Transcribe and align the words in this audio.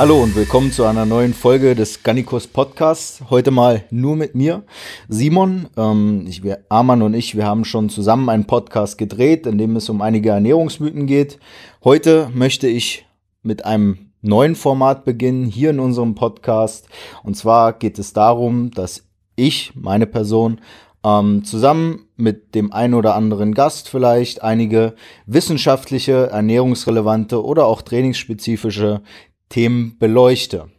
Hallo 0.00 0.22
und 0.22 0.34
willkommen 0.34 0.72
zu 0.72 0.84
einer 0.84 1.04
neuen 1.04 1.34
Folge 1.34 1.74
des 1.74 2.02
Gannikus 2.02 2.46
Podcasts. 2.46 3.22
Heute 3.28 3.50
mal 3.50 3.84
nur 3.90 4.16
mit 4.16 4.34
mir, 4.34 4.62
Simon. 5.10 5.68
Ähm, 5.76 6.24
ich, 6.26 6.42
wir, 6.42 6.64
Arman 6.70 7.02
und 7.02 7.12
ich, 7.12 7.36
wir 7.36 7.44
haben 7.44 7.66
schon 7.66 7.90
zusammen 7.90 8.30
einen 8.30 8.46
Podcast 8.46 8.96
gedreht, 8.96 9.46
in 9.46 9.58
dem 9.58 9.76
es 9.76 9.90
um 9.90 10.00
einige 10.00 10.30
Ernährungsmythen 10.30 11.06
geht. 11.06 11.38
Heute 11.84 12.30
möchte 12.32 12.66
ich 12.66 13.04
mit 13.42 13.66
einem 13.66 14.12
neuen 14.22 14.54
Format 14.54 15.04
beginnen, 15.04 15.44
hier 15.44 15.68
in 15.68 15.80
unserem 15.80 16.14
Podcast. 16.14 16.88
Und 17.22 17.36
zwar 17.36 17.74
geht 17.74 17.98
es 17.98 18.14
darum, 18.14 18.70
dass 18.70 19.04
ich, 19.36 19.72
meine 19.74 20.06
Person, 20.06 20.62
ähm, 21.04 21.44
zusammen 21.44 22.06
mit 22.16 22.54
dem 22.54 22.72
einen 22.72 22.94
oder 22.94 23.14
anderen 23.14 23.54
Gast 23.54 23.88
vielleicht 23.88 24.42
einige 24.42 24.94
wissenschaftliche, 25.26 26.28
ernährungsrelevante 26.28 27.44
oder 27.44 27.66
auch 27.66 27.82
trainingsspezifische 27.82 29.02
Themen 29.50 29.96
beleuchte. 29.98 30.70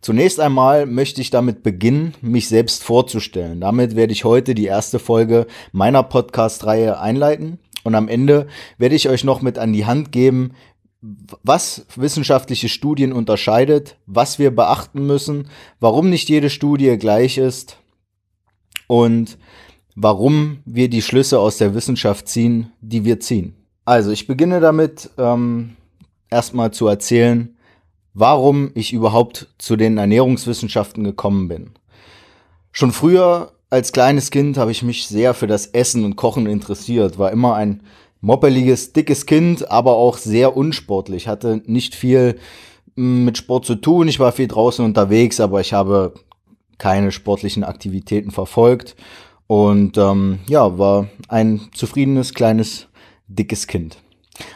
Zunächst 0.00 0.40
einmal 0.40 0.86
möchte 0.86 1.20
ich 1.20 1.28
damit 1.28 1.62
beginnen, 1.62 2.14
mich 2.22 2.48
selbst 2.48 2.82
vorzustellen. 2.82 3.60
Damit 3.60 3.96
werde 3.96 4.14
ich 4.14 4.24
heute 4.24 4.54
die 4.54 4.64
erste 4.64 4.98
Folge 4.98 5.46
meiner 5.72 6.02
Podcast-Reihe 6.02 6.98
einleiten 6.98 7.58
und 7.84 7.94
am 7.94 8.08
Ende 8.08 8.46
werde 8.78 8.94
ich 8.94 9.08
euch 9.08 9.24
noch 9.24 9.42
mit 9.42 9.58
an 9.58 9.74
die 9.74 9.84
Hand 9.84 10.12
geben, 10.12 10.52
was 11.42 11.86
wissenschaftliche 11.96 12.68
Studien 12.68 13.12
unterscheidet, 13.12 13.96
was 14.06 14.38
wir 14.38 14.54
beachten 14.54 15.06
müssen, 15.06 15.48
warum 15.80 16.10
nicht 16.10 16.28
jede 16.28 16.50
Studie 16.50 16.96
gleich 16.98 17.38
ist 17.38 17.78
und 18.86 19.38
warum 19.94 20.58
wir 20.64 20.88
die 20.88 21.02
Schlüsse 21.02 21.38
aus 21.40 21.58
der 21.58 21.74
Wissenschaft 21.74 22.28
ziehen, 22.28 22.72
die 22.80 23.04
wir 23.04 23.20
ziehen. 23.20 23.54
Also 23.84 24.10
ich 24.10 24.26
beginne 24.26 24.60
damit 24.60 25.10
ähm, 25.18 25.76
erstmal 26.30 26.70
zu 26.70 26.86
erzählen, 26.86 27.56
warum 28.14 28.70
ich 28.74 28.92
überhaupt 28.92 29.48
zu 29.58 29.76
den 29.76 29.98
Ernährungswissenschaften 29.98 31.04
gekommen 31.04 31.48
bin. 31.48 31.70
Schon 32.72 32.92
früher 32.92 33.52
als 33.70 33.92
kleines 33.92 34.30
Kind 34.30 34.58
habe 34.58 34.72
ich 34.72 34.82
mich 34.82 35.06
sehr 35.06 35.32
für 35.32 35.46
das 35.46 35.66
Essen 35.66 36.04
und 36.04 36.16
Kochen 36.16 36.46
interessiert, 36.46 37.18
war 37.18 37.30
immer 37.30 37.54
ein 37.54 37.82
moppeliges, 38.20 38.92
dickes 38.92 39.26
Kind, 39.26 39.70
aber 39.70 39.94
auch 39.96 40.18
sehr 40.18 40.56
unsportlich, 40.56 41.28
hatte 41.28 41.62
nicht 41.66 41.94
viel 41.94 42.38
mm, 42.96 43.24
mit 43.24 43.38
Sport 43.38 43.64
zu 43.64 43.76
tun, 43.76 44.08
ich 44.08 44.18
war 44.18 44.32
viel 44.32 44.48
draußen 44.48 44.84
unterwegs, 44.84 45.40
aber 45.40 45.60
ich 45.60 45.72
habe 45.72 46.14
keine 46.78 47.12
sportlichen 47.12 47.62
Aktivitäten 47.62 48.30
verfolgt 48.30 48.96
und 49.46 49.96
ähm, 49.98 50.40
ja, 50.48 50.78
war 50.78 51.08
ein 51.28 51.60
zufriedenes, 51.74 52.34
kleines, 52.34 52.88
dickes 53.28 53.66
Kind. 53.66 53.98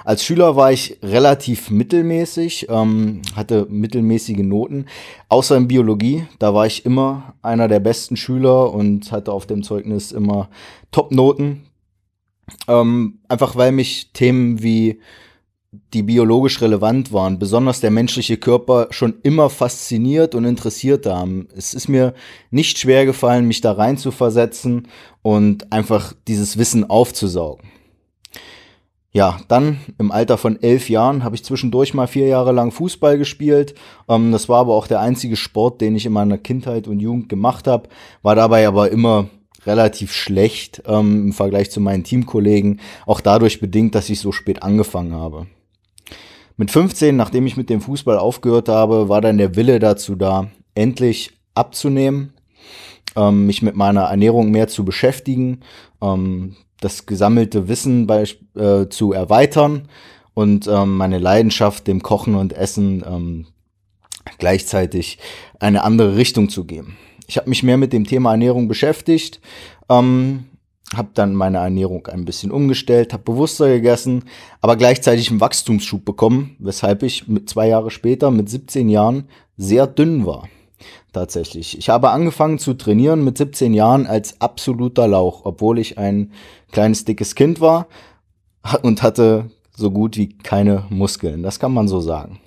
Als 0.05 0.25
Schüler 0.25 0.56
war 0.56 0.72
ich 0.72 0.99
relativ 1.03 1.71
mittelmäßig, 1.71 2.67
ähm, 2.69 3.22
hatte 3.34 3.67
mittelmäßige 3.69 4.39
Noten, 4.39 4.87
außer 5.28 5.56
in 5.56 5.69
Biologie. 5.69 6.27
Da 6.39 6.55
war 6.55 6.67
ich 6.67 6.84
immer 6.84 7.34
einer 7.43 7.69
der 7.69 7.81
besten 7.81 8.17
Schüler 8.17 8.72
und 8.72 9.12
hatte 9.12 9.33
auf 9.33 9.47
dem 9.47 9.62
Zeugnis 9.62 10.12
immer 10.12 10.49
Top-Noten. 10.91 11.67
Ähm, 12.69 13.21
einfach 13.28 13.56
weil 13.56 13.72
mich 13.72 14.12
Themen 14.12 14.62
wie 14.62 15.00
die 15.93 16.03
biologisch 16.03 16.61
relevant 16.61 17.12
waren, 17.12 17.39
besonders 17.39 17.81
der 17.81 17.91
menschliche 17.91 18.37
Körper, 18.37 18.89
schon 18.91 19.15
immer 19.22 19.51
fasziniert 19.51 20.34
und 20.34 20.45
interessiert 20.45 21.06
haben. 21.06 21.49
Es 21.56 21.75
ist 21.75 21.89
mir 21.89 22.15
nicht 22.51 22.78
schwer 22.78 23.06
gefallen, 23.06 23.47
mich 23.47 23.61
da 23.61 23.72
rein 23.72 23.97
zu 23.97 24.11
versetzen 24.11 24.89
und 25.22 25.72
einfach 25.72 26.12
dieses 26.28 26.59
Wissen 26.59 26.89
aufzusaugen. 26.89 27.74
Ja, 29.17 29.39
dann 29.47 29.79
im 29.99 30.11
Alter 30.11 30.37
von 30.37 30.61
elf 30.61 30.91
Jahren 30.91 31.23
habe 31.23 31.37
ich 31.37 31.45
zwischendurch 31.45 31.95
mal 31.95 32.09
vier 32.09 32.27
Jahre 32.27 32.51
lang 32.51 32.73
Fußball 32.73 33.17
gespielt. 33.17 33.77
Ähm, 34.09 34.33
das 34.33 34.49
war 34.49 34.59
aber 34.59 34.75
auch 34.75 34.89
der 34.89 34.99
einzige 34.99 35.37
Sport, 35.37 35.81
den 35.81 35.95
ich 35.95 36.05
in 36.05 36.13
meiner 36.13 36.37
Kindheit 36.37 36.89
und 36.89 36.99
Jugend 36.99 37.29
gemacht 37.29 37.69
habe. 37.69 37.89
War 38.23 38.35
dabei 38.35 38.67
aber 38.67 38.91
immer 38.91 39.29
relativ 39.67 40.13
schlecht 40.13 40.83
ähm, 40.87 41.27
im 41.27 41.33
Vergleich 41.33 41.71
zu 41.71 41.81
meinen 41.81 42.03
Teamkollegen. 42.03 42.81
Auch 43.07 43.21
dadurch 43.21 43.61
bedingt, 43.61 43.95
dass 43.95 44.11
ich 44.11 44.19
so 44.19 44.33
spät 44.33 44.65
angefangen 44.65 45.15
habe. 45.15 45.47
Mit 46.57 46.73
15, 46.73 47.15
nachdem 47.15 47.47
ich 47.47 47.57
mit 47.57 47.71
dem 47.71 47.83
Fußball 47.83 48.19
aufgehört 48.19 48.69
habe, 48.69 49.09
war 49.09 49.21
dann 49.21 49.39
der 49.39 49.55
Wille 49.55 49.79
dazu 49.79 50.17
da, 50.17 50.49
endlich 50.75 51.31
abzunehmen, 51.55 52.33
ähm, 53.15 53.47
mich 53.47 53.63
mit 53.63 53.77
meiner 53.77 54.07
Ernährung 54.07 54.51
mehr 54.51 54.67
zu 54.67 54.85
beschäftigen. 54.85 55.61
Ähm, 56.03 56.57
das 56.84 57.06
gesammelte 57.06 57.69
Wissen 57.69 58.06
bei, 58.06 58.25
äh, 58.55 58.89
zu 58.89 59.12
erweitern 59.12 59.89
und 60.34 60.67
ähm, 60.67 60.97
meine 60.97 61.19
Leidenschaft 61.19 61.87
dem 61.87 62.03
Kochen 62.03 62.34
und 62.34 62.53
Essen 62.53 63.03
ähm, 63.06 63.47
gleichzeitig 64.39 65.19
eine 65.59 65.83
andere 65.83 66.17
Richtung 66.17 66.49
zu 66.49 66.65
geben. 66.65 66.97
Ich 67.27 67.37
habe 67.39 67.49
mich 67.49 67.62
mehr 67.62 67.78
mit 67.78 67.93
dem 67.93 68.06
Thema 68.06 68.33
Ernährung 68.33 68.69
beschäftigt, 68.69 69.41
ähm, 69.89 70.45
habe 70.95 71.09
dann 71.15 71.34
meine 71.34 71.59
Ernährung 71.59 72.06
ein 72.06 72.25
bisschen 72.25 72.53
umgestellt, 72.53 73.12
habe 73.12 73.22
bewusster 73.22 73.69
gegessen, 73.69 74.25
aber 74.61 74.77
gleichzeitig 74.77 75.31
einen 75.31 75.41
Wachstumsschub 75.41 76.05
bekommen, 76.05 76.56
weshalb 76.59 77.03
ich 77.03 77.27
mit 77.27 77.49
zwei 77.49 77.69
Jahre 77.69 77.91
später, 77.91 78.31
mit 78.31 78.49
17 78.51 78.89
Jahren, 78.89 79.28
sehr 79.56 79.87
dünn 79.87 80.27
war 80.27 80.49
tatsächlich. 81.15 81.79
Ich 81.79 81.89
habe 81.89 82.11
angefangen 82.11 82.59
zu 82.59 82.75
trainieren 82.75 83.25
mit 83.25 83.39
17 83.39 83.73
Jahren 83.73 84.07
als 84.07 84.41
absoluter 84.41 85.09
Lauch, 85.09 85.43
obwohl 85.45 85.79
ich 85.79 85.97
ein 85.97 86.33
kleines 86.73 87.05
dickes 87.05 87.35
Kind 87.35 87.61
war 87.61 87.87
und 88.83 89.03
hatte 89.03 89.51
so 89.77 89.91
gut 89.91 90.17
wie 90.17 90.29
keine 90.29 90.85
Muskeln. 90.91 91.43
Das 91.43 91.59
kann 91.59 91.73
man 91.73 91.89
so 91.89 92.01
sagen. 92.01 92.39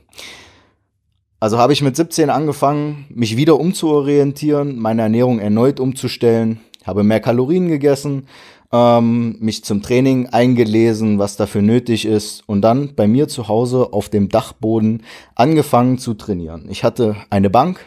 Also 1.40 1.60
habe 1.60 1.74
ich 1.74 1.84
mit 1.84 1.96
17 1.96 2.30
angefangen, 2.30 3.06
mich 3.10 3.38
wieder 3.38 3.60
umzuorientieren, 3.60 4.80
meine 4.80 5.04
Ernährung 5.04 5.40
erneut 5.40 5.80
umzustellen, 5.80 6.60
habe 6.84 7.04
mehr 7.04 7.20
Kalorien 7.20 7.68
gegessen, 7.68 8.28
ähm, 8.72 9.38
mich 9.40 9.64
zum 9.64 9.82
Training 9.82 10.28
eingelesen, 10.28 11.20
was 11.20 11.38
dafür 11.38 11.62
nötig 11.62 12.06
ist 12.06 12.44
und 12.48 12.62
dann 12.62 12.96
bei 12.96 13.08
mir 13.08 13.28
zu 13.28 13.48
Hause 13.48 13.94
auf 13.94 14.10
dem 14.10 14.30
Dachboden 14.30 15.04
angefangen 15.36 16.00
zu 16.00 16.16
trainieren. 16.16 16.66
Ich 16.70 16.84
hatte 16.84 17.16
eine 17.30 17.52
Bank, 17.52 17.86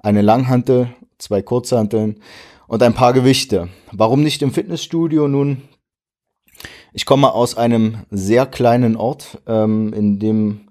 eine 0.00 0.22
Langhantel, 0.22 0.88
zwei 1.18 1.42
Kurzhanteln 1.42 2.20
und 2.66 2.82
ein 2.82 2.94
paar 2.94 3.12
Gewichte. 3.12 3.68
Warum 3.92 4.22
nicht 4.22 4.42
im 4.42 4.52
Fitnessstudio? 4.52 5.28
Nun, 5.28 5.62
ich 6.92 7.06
komme 7.06 7.32
aus 7.32 7.56
einem 7.56 7.98
sehr 8.10 8.46
kleinen 8.46 8.96
Ort, 8.96 9.38
ähm, 9.46 9.92
in 9.92 10.18
dem 10.18 10.68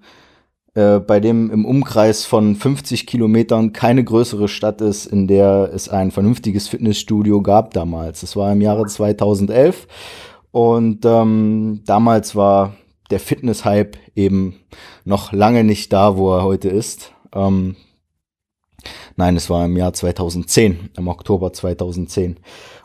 äh, 0.74 1.00
bei 1.00 1.18
dem 1.18 1.50
im 1.50 1.64
Umkreis 1.64 2.24
von 2.24 2.54
50 2.54 3.06
Kilometern 3.06 3.72
keine 3.72 4.04
größere 4.04 4.46
Stadt 4.46 4.80
ist, 4.80 5.06
in 5.06 5.26
der 5.26 5.70
es 5.74 5.88
ein 5.88 6.10
vernünftiges 6.10 6.68
Fitnessstudio 6.68 7.42
gab 7.42 7.74
damals. 7.74 8.20
Das 8.20 8.36
war 8.36 8.52
im 8.52 8.60
Jahre 8.60 8.86
2011 8.86 9.88
und 10.52 11.04
ähm, 11.04 11.82
damals 11.84 12.36
war 12.36 12.74
der 13.10 13.18
Fitness-Hype 13.18 13.96
eben 14.14 14.54
noch 15.04 15.32
lange 15.32 15.64
nicht 15.64 15.92
da, 15.92 16.16
wo 16.16 16.36
er 16.36 16.44
heute 16.44 16.68
ist. 16.68 17.12
Ähm, 17.34 17.74
Nein, 19.16 19.36
es 19.36 19.50
war 19.50 19.64
im 19.64 19.76
Jahr 19.76 19.92
2010, 19.92 20.90
im 20.96 21.08
Oktober 21.08 21.52
2010. 21.52 22.36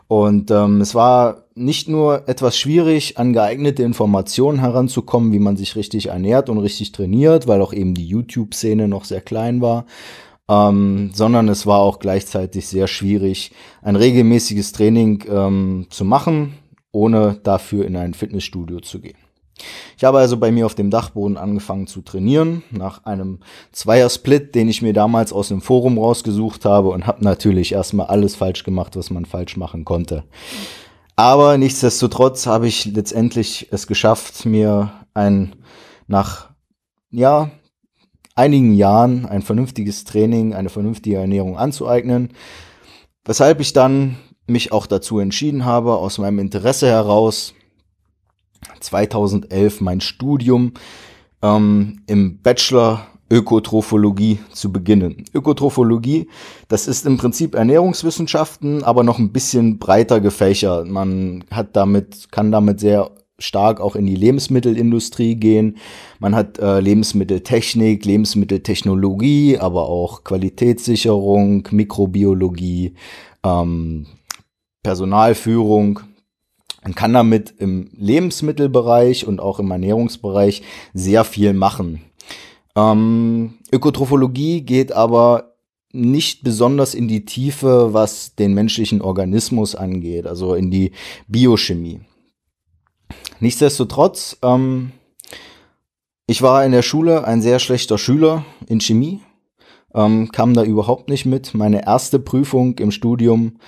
Und 0.08 0.50
ähm, 0.50 0.80
es 0.80 0.94
war 0.94 1.44
nicht 1.54 1.88
nur 1.88 2.28
etwas 2.28 2.58
schwierig, 2.58 3.18
an 3.18 3.32
geeignete 3.32 3.82
Informationen 3.82 4.60
heranzukommen, 4.60 5.32
wie 5.32 5.38
man 5.38 5.56
sich 5.56 5.76
richtig 5.76 6.06
ernährt 6.06 6.48
und 6.50 6.58
richtig 6.58 6.92
trainiert, 6.92 7.46
weil 7.46 7.62
auch 7.62 7.72
eben 7.72 7.94
die 7.94 8.06
YouTube-Szene 8.06 8.88
noch 8.88 9.04
sehr 9.04 9.20
klein 9.20 9.60
war, 9.60 9.86
ähm, 10.48 11.10
sondern 11.14 11.48
es 11.48 11.66
war 11.66 11.80
auch 11.80 12.00
gleichzeitig 12.00 12.66
sehr 12.66 12.86
schwierig, 12.86 13.52
ein 13.82 13.96
regelmäßiges 13.96 14.72
Training 14.72 15.24
ähm, 15.28 15.86
zu 15.90 16.04
machen, 16.04 16.54
ohne 16.92 17.38
dafür 17.42 17.86
in 17.86 17.96
ein 17.96 18.14
Fitnessstudio 18.14 18.80
zu 18.80 19.00
gehen. 19.00 19.23
Ich 19.96 20.04
habe 20.04 20.18
also 20.18 20.36
bei 20.36 20.50
mir 20.50 20.66
auf 20.66 20.74
dem 20.74 20.90
Dachboden 20.90 21.36
angefangen 21.36 21.86
zu 21.86 22.02
trainieren, 22.02 22.62
nach 22.70 23.04
einem 23.04 23.40
Zweiersplit, 23.72 24.54
den 24.54 24.68
ich 24.68 24.82
mir 24.82 24.92
damals 24.92 25.32
aus 25.32 25.48
dem 25.48 25.60
Forum 25.60 25.98
rausgesucht 25.98 26.64
habe 26.64 26.88
und 26.90 27.06
habe 27.06 27.24
natürlich 27.24 27.72
erstmal 27.72 28.06
alles 28.06 28.36
falsch 28.36 28.64
gemacht, 28.64 28.96
was 28.96 29.10
man 29.10 29.24
falsch 29.24 29.56
machen 29.56 29.84
konnte. 29.84 30.24
Aber 31.16 31.58
nichtsdestotrotz 31.58 32.46
habe 32.46 32.66
ich 32.66 32.86
letztendlich 32.86 33.68
es 33.70 33.86
geschafft, 33.86 34.46
mir 34.46 34.92
ein 35.14 35.54
nach 36.08 36.50
ja 37.10 37.50
einigen 38.34 38.74
Jahren 38.74 39.26
ein 39.26 39.42
vernünftiges 39.42 40.04
Training, 40.04 40.54
eine 40.54 40.68
vernünftige 40.68 41.16
Ernährung 41.16 41.56
anzueignen, 41.56 42.30
weshalb 43.24 43.60
ich 43.60 43.72
dann 43.72 44.16
mich 44.46 44.72
auch 44.72 44.86
dazu 44.86 45.20
entschieden 45.20 45.64
habe, 45.64 45.96
aus 45.96 46.18
meinem 46.18 46.40
Interesse 46.40 46.88
heraus 46.88 47.54
2011 48.80 49.80
mein 49.80 50.00
Studium 50.00 50.72
ähm, 51.42 52.02
im 52.06 52.40
Bachelor 52.42 53.06
Ökotrophologie 53.30 54.38
zu 54.52 54.70
beginnen. 54.70 55.24
Ökotrophologie, 55.34 56.28
das 56.68 56.86
ist 56.86 57.06
im 57.06 57.16
Prinzip 57.16 57.54
Ernährungswissenschaften, 57.54 58.84
aber 58.84 59.02
noch 59.02 59.18
ein 59.18 59.32
bisschen 59.32 59.78
breiter 59.78 60.20
gefächert. 60.20 60.86
Man 60.86 61.44
hat 61.50 61.74
damit, 61.74 62.30
kann 62.30 62.52
damit 62.52 62.80
sehr 62.80 63.10
stark 63.38 63.80
auch 63.80 63.96
in 63.96 64.06
die 64.06 64.14
Lebensmittelindustrie 64.14 65.36
gehen. 65.36 65.78
Man 66.20 66.34
hat 66.34 66.58
äh, 66.58 66.80
Lebensmitteltechnik, 66.80 68.04
Lebensmitteltechnologie, 68.04 69.58
aber 69.58 69.88
auch 69.88 70.22
Qualitätssicherung, 70.22 71.66
Mikrobiologie, 71.70 72.94
ähm, 73.42 74.06
Personalführung. 74.82 76.00
Man 76.84 76.94
kann 76.94 77.14
damit 77.14 77.54
im 77.58 77.90
Lebensmittelbereich 77.96 79.26
und 79.26 79.40
auch 79.40 79.58
im 79.58 79.70
Ernährungsbereich 79.70 80.62
sehr 80.92 81.24
viel 81.24 81.54
machen. 81.54 82.02
Ähm, 82.76 83.54
Ökotrophologie 83.72 84.60
geht 84.60 84.92
aber 84.92 85.54
nicht 85.92 86.44
besonders 86.44 86.94
in 86.94 87.08
die 87.08 87.24
Tiefe, 87.24 87.94
was 87.94 88.34
den 88.34 88.52
menschlichen 88.52 89.00
Organismus 89.00 89.74
angeht, 89.74 90.26
also 90.26 90.54
in 90.54 90.70
die 90.70 90.92
Biochemie. 91.26 92.00
Nichtsdestotrotz, 93.40 94.36
ähm, 94.42 94.92
ich 96.26 96.42
war 96.42 96.64
in 96.66 96.72
der 96.72 96.82
Schule 96.82 97.24
ein 97.24 97.40
sehr 97.40 97.60
schlechter 97.60 97.96
Schüler 97.96 98.44
in 98.66 98.80
Chemie, 98.80 99.20
ähm, 99.94 100.30
kam 100.32 100.52
da 100.52 100.64
überhaupt 100.64 101.08
nicht 101.08 101.24
mit. 101.24 101.54
Meine 101.54 101.86
erste 101.86 102.18
Prüfung 102.18 102.78
im 102.78 102.90
Studium 102.90 103.58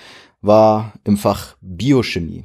war 0.41 0.93
im 1.03 1.17
Fach 1.17 1.55
Biochemie. 1.61 2.43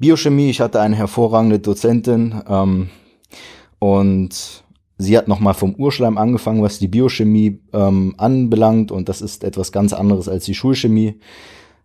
Biochemie, 0.00 0.48
ich 0.48 0.60
hatte 0.60 0.80
eine 0.80 0.96
hervorragende 0.96 1.58
Dozentin 1.58 2.42
ähm, 2.48 2.88
und 3.78 4.64
Sie 4.96 5.16
hat 5.16 5.28
nochmal 5.28 5.54
vom 5.54 5.74
Urschleim 5.76 6.18
angefangen, 6.18 6.62
was 6.62 6.78
die 6.78 6.88
Biochemie 6.88 7.60
ähm, 7.72 8.14
anbelangt 8.18 8.92
und 8.92 9.08
das 9.08 9.22
ist 9.22 9.44
etwas 9.44 9.72
ganz 9.72 9.94
anderes 9.94 10.28
als 10.28 10.44
die 10.44 10.54
Schulchemie. 10.54 11.20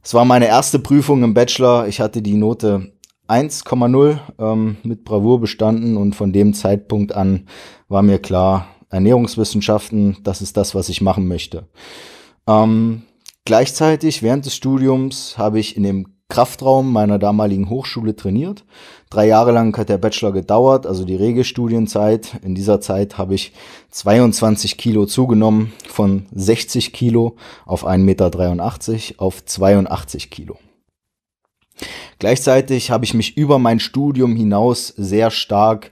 Es 0.04 0.14
war 0.14 0.26
meine 0.26 0.48
erste 0.48 0.80
Prüfung 0.80 1.24
im 1.24 1.34
Bachelor. 1.34 1.88
Ich 1.88 2.02
hatte 2.02 2.22
die 2.22 2.36
Note 2.36 2.92
1,0 3.28 4.20
ähm, 4.38 4.78
mit 4.84 5.04
Bravour 5.04 5.40
bestanden 5.40 5.96
und 5.98 6.14
von 6.16 6.34
dem 6.34 6.54
Zeitpunkt 6.54 7.16
an 7.16 7.48
war 7.88 8.02
mir 8.02 8.20
klar, 8.20 8.68
Ernährungswissenschaften, 8.90 10.18
das 10.24 10.42
ist 10.42 10.58
das, 10.58 10.76
was 10.76 10.90
ich 10.90 11.02
machen 11.02 11.28
möchte. 11.28 11.68
Ähm, 12.48 13.04
gleichzeitig 13.46 14.24
während 14.24 14.46
des 14.46 14.56
Studiums 14.56 15.38
habe 15.38 15.60
ich 15.60 15.78
in 15.78 15.84
dem 15.84 16.15
Kraftraum 16.28 16.92
meiner 16.92 17.20
damaligen 17.20 17.70
Hochschule 17.70 18.16
trainiert. 18.16 18.66
Drei 19.10 19.28
Jahre 19.28 19.52
lang 19.52 19.78
hat 19.78 19.90
der 19.90 20.00
Bachelor 20.00 20.34
gedauert, 20.34 20.88
also 20.88 21.06
die 21.06 21.16
Regelstudienzeit. 21.16 22.40
In 22.42 22.56
dieser 22.56 22.82
Zeit 22.82 23.18
habe 23.18 23.36
ich 23.36 23.54
22 23.92 24.78
Kilo 24.78 25.06
zugenommen, 25.06 25.72
von 25.88 26.26
60 26.34 26.94
Kilo 26.94 27.36
auf 27.66 27.86
1,83 27.86 28.00
Meter 28.00 29.22
auf 29.22 29.46
82 29.46 30.32
Kilo. 30.32 30.58
Gleichzeitig 32.20 32.92
habe 32.92 33.06
ich 33.06 33.14
mich 33.14 33.38
über 33.38 33.60
mein 33.60 33.80
Studium 33.80 34.36
hinaus 34.36 34.88
sehr 34.88 35.30
stark 35.30 35.92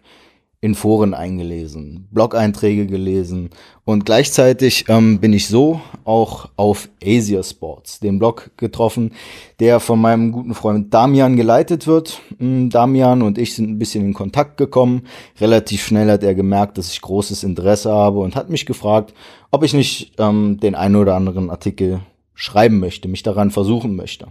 in 0.64 0.76
Foren 0.76 1.14
eingelesen, 1.14 2.08
Blog-Einträge 2.12 2.88
gelesen 2.88 3.50
und 3.84 4.06
gleichzeitig 4.06 4.86
ähm, 4.88 5.20
bin 5.20 5.34
ich 5.34 5.50
so 5.50 5.82
auch 6.06 6.48
auf 6.56 6.88
Asia 7.04 7.44
Sports, 7.44 8.00
den 8.00 8.18
Blog 8.18 8.50
getroffen, 8.56 9.12
der 9.60 9.82
von 9.82 10.00
meinem 10.00 10.32
guten 10.32 10.54
Freund 10.54 10.94
Damian 10.94 11.36
geleitet 11.36 11.86
wird. 11.86 12.22
Ähm, 12.40 12.70
Damian 12.70 13.24
und 13.24 13.38
ich 13.38 13.56
sind 13.56 13.72
ein 13.72 13.78
bisschen 13.78 14.06
in 14.06 14.14
Kontakt 14.14 14.56
gekommen. 14.56 15.02
Relativ 15.42 15.86
schnell 15.86 16.10
hat 16.10 16.24
er 16.24 16.34
gemerkt, 16.34 16.78
dass 16.78 16.94
ich 16.94 17.02
großes 17.02 17.44
Interesse 17.44 17.92
habe 17.92 18.20
und 18.20 18.38
hat 18.38 18.50
mich 18.50 18.66
gefragt, 18.66 19.14
ob 19.52 19.66
ich 19.66 19.74
nicht 19.74 20.14
ähm, 20.18 20.62
den 20.62 20.76
einen 20.76 20.96
oder 20.96 21.16
anderen 21.16 21.50
Artikel 21.50 22.00
schreiben 22.36 22.80
möchte, 22.80 23.10
mich 23.10 23.22
daran 23.22 23.52
versuchen 23.52 23.98
möchte. 23.98 24.28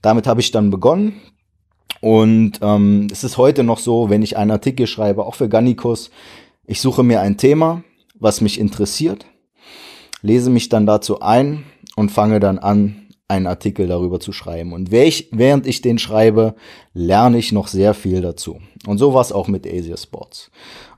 Damit 0.00 0.26
habe 0.26 0.40
ich 0.40 0.52
dann 0.52 0.70
begonnen, 0.70 1.20
und 2.00 2.60
ähm, 2.62 3.08
es 3.10 3.24
ist 3.24 3.36
heute 3.36 3.62
noch 3.62 3.78
so, 3.78 4.08
wenn 4.10 4.22
ich 4.22 4.36
einen 4.36 4.50
Artikel 4.50 4.86
schreibe, 4.86 5.26
auch 5.26 5.34
für 5.34 5.48
Gannikus, 5.48 6.10
ich 6.66 6.80
suche 6.80 7.02
mir 7.02 7.20
ein 7.20 7.36
Thema, 7.36 7.82
was 8.18 8.40
mich 8.40 8.58
interessiert, 8.58 9.26
lese 10.22 10.50
mich 10.50 10.68
dann 10.68 10.86
dazu 10.86 11.20
ein 11.20 11.64
und 11.96 12.10
fange 12.10 12.40
dann 12.40 12.58
an, 12.58 12.99
einen 13.30 13.46
Artikel 13.46 13.86
darüber 13.86 14.20
zu 14.20 14.32
schreiben. 14.32 14.72
Und 14.72 14.90
während 14.90 15.66
ich 15.66 15.80
den 15.80 15.98
schreibe, 15.98 16.54
lerne 16.92 17.38
ich 17.38 17.52
noch 17.52 17.68
sehr 17.68 17.94
viel 17.94 18.20
dazu. 18.20 18.58
Und 18.86 18.98
so 18.98 19.14
war 19.14 19.20
es 19.20 19.32
auch 19.32 19.48
mit 19.48 19.66
Asia 19.66 19.96
Sports. 19.96 20.50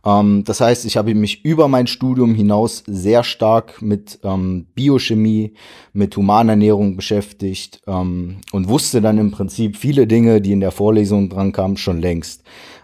Ähm, 0.05 0.43
das 0.45 0.61
heißt, 0.61 0.85
ich 0.85 0.97
habe 0.97 1.15
mich 1.15 1.45
über 1.45 1.69
mein 1.69 1.87
Studium 1.87 2.35
hinaus 2.35 2.83
sehr 2.87 3.23
stark 3.23 3.83
mit 3.83 4.19
ähm, 4.25 4.67
Biochemie, 4.75 5.53
mit 5.93 6.17
Humanernährung 6.17 6.97
beschäftigt 6.97 7.83
ähm, 7.87 8.39
und 8.53 8.69
wusste 8.69 9.01
dann 9.01 9.19
im 9.19 9.31
Prinzip 9.31 9.77
viele 9.77 10.07
Dinge, 10.07 10.41
die 10.41 10.53
in 10.53 10.61
der 10.61 10.73
Vorlesung 10.73 11.29
dran 11.29 11.53
kamen, 11.53 11.77
schon 11.77 12.01
längst. 12.01 12.43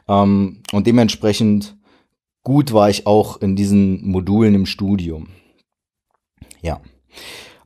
Ähm, 0.09 0.63
und 0.73 0.87
dementsprechend 0.87 1.77
gut 2.45 2.73
war 2.73 2.91
ich 2.91 3.07
auch 3.07 3.41
in 3.41 3.57
diesen 3.57 4.07
Modulen 4.09 4.55
im 4.55 4.67
Studium. 4.67 5.29
Ja. 6.63 6.81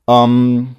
Ähm, 0.09 0.77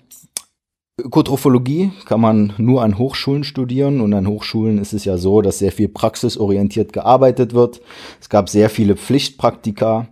Ökotrophologie 1.02 1.92
kann 2.06 2.22
man 2.22 2.54
nur 2.58 2.84
an 2.84 3.00
Hochschulen 3.00 3.44
studieren 3.44 4.00
und 4.00 4.14
an 4.14 4.28
Hochschulen 4.28 4.78
ist 4.78 4.94
es 4.94 5.06
ja 5.06 5.18
so, 5.18 5.42
dass 5.42 5.58
sehr 5.58 5.72
viel 5.72 5.90
praxisorientiert 5.90 6.94
gearbeitet 6.94 7.56
wird. 7.56 7.82
Es 8.22 8.30
gab 8.30 8.48
sehr 8.48 8.70
viele 8.70 8.96
Pflichtpraktika 8.96 10.08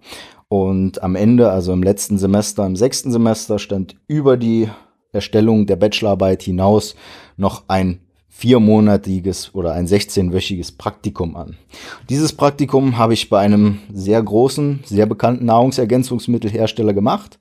und 0.48 1.04
am 1.04 1.16
Ende, 1.16 1.52
also 1.52 1.72
im 1.72 1.84
letzten 1.84 2.18
Semester, 2.18 2.66
im 2.66 2.76
sechsten 2.76 3.12
Semester, 3.12 3.60
stand 3.60 3.96
über 4.08 4.38
die 4.38 4.70
Erstellung 5.14 5.68
der 5.68 5.76
Bachelorarbeit 5.76 6.42
hinaus 6.42 6.96
noch 7.38 7.66
ein 7.68 8.00
viermonatiges 8.28 9.54
oder 9.54 9.74
ein 9.74 9.86
16-wöchiges 9.86 10.80
Praktikum 10.80 11.36
an. 11.36 11.58
Dieses 12.10 12.34
Praktikum 12.34 12.98
habe 12.98 13.14
ich 13.14 13.30
bei 13.30 13.38
einem 13.38 13.78
sehr 13.94 14.24
großen, 14.24 14.80
sehr 14.84 15.06
bekannten 15.06 15.46
Nahrungsergänzungsmittelhersteller 15.46 16.94
gemacht 16.94 17.38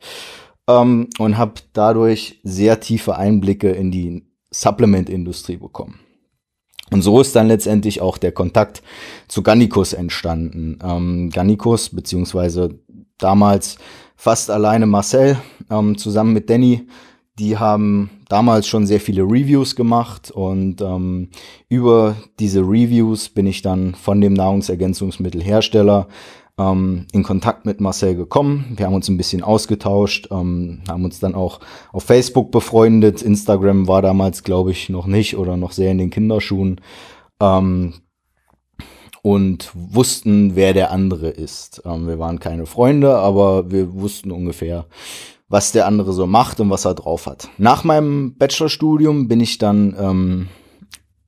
ähm, 0.70 1.08
und 1.18 1.38
habe 1.38 1.54
dadurch 1.72 2.40
sehr 2.42 2.80
tiefe 2.80 3.16
Einblicke 3.16 3.70
in 3.70 3.90
die 3.90 4.24
Supplement-Industrie 4.50 5.56
bekommen. 5.56 6.00
Und 6.90 7.02
so 7.02 7.20
ist 7.20 7.36
dann 7.36 7.46
letztendlich 7.46 8.00
auch 8.00 8.18
der 8.18 8.32
Kontakt 8.32 8.82
zu 9.28 9.42
Gannikus 9.42 9.92
entstanden. 9.92 10.78
Ähm, 10.82 11.30
Gannikus, 11.30 11.90
beziehungsweise 11.90 12.80
damals 13.16 13.76
fast 14.16 14.50
alleine 14.50 14.86
Marcel, 14.86 15.38
ähm, 15.70 15.96
zusammen 15.96 16.32
mit 16.32 16.50
Danny, 16.50 16.86
die 17.38 17.56
haben 17.56 18.10
damals 18.28 18.66
schon 18.66 18.86
sehr 18.86 19.00
viele 19.00 19.22
Reviews 19.22 19.74
gemacht 19.74 20.30
und 20.30 20.82
ähm, 20.82 21.30
über 21.68 22.16
diese 22.38 22.60
Reviews 22.60 23.30
bin 23.30 23.46
ich 23.46 23.62
dann 23.62 23.94
von 23.94 24.20
dem 24.20 24.34
Nahrungsergänzungsmittelhersteller 24.34 26.06
ähm, 26.60 27.06
in 27.12 27.22
Kontakt 27.22 27.64
mit 27.64 27.80
Marcel 27.80 28.14
gekommen. 28.14 28.74
Wir 28.76 28.86
haben 28.86 28.94
uns 28.94 29.08
ein 29.08 29.16
bisschen 29.16 29.42
ausgetauscht, 29.42 30.28
ähm, 30.30 30.82
haben 30.88 31.04
uns 31.04 31.18
dann 31.18 31.34
auch 31.34 31.60
auf 31.92 32.04
Facebook 32.04 32.50
befreundet. 32.52 33.22
Instagram 33.22 33.88
war 33.88 34.02
damals, 34.02 34.44
glaube 34.44 34.70
ich, 34.70 34.90
noch 34.90 35.06
nicht 35.06 35.36
oder 35.36 35.56
noch 35.56 35.72
sehr 35.72 35.90
in 35.90 35.98
den 35.98 36.10
Kinderschuhen. 36.10 36.80
Ähm, 37.40 37.94
und 39.22 39.70
wussten, 39.74 40.56
wer 40.56 40.72
der 40.72 40.90
andere 40.90 41.28
ist. 41.28 41.82
Ähm, 41.84 42.06
wir 42.06 42.18
waren 42.18 42.40
keine 42.40 42.66
Freunde, 42.66 43.16
aber 43.16 43.70
wir 43.70 43.94
wussten 43.94 44.30
ungefähr, 44.30 44.86
was 45.48 45.72
der 45.72 45.86
andere 45.86 46.12
so 46.12 46.26
macht 46.26 46.60
und 46.60 46.70
was 46.70 46.84
er 46.84 46.94
drauf 46.94 47.26
hat. 47.26 47.48
Nach 47.58 47.84
meinem 47.84 48.36
Bachelorstudium 48.36 49.28
bin 49.28 49.40
ich 49.40 49.58
dann 49.58 49.94
ähm, 49.98 50.48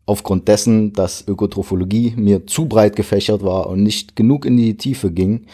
aufgrund 0.06 0.48
dessen, 0.48 0.92
dass 0.92 1.26
Ökotrophologie 1.26 2.14
mir 2.16 2.46
zu 2.46 2.66
breit 2.66 2.96
gefächert 2.96 3.42
war 3.42 3.68
und 3.68 3.82
nicht 3.82 4.16
genug 4.16 4.44
in 4.44 4.56
die 4.56 4.76
Tiefe 4.76 5.10
ging, 5.10 5.46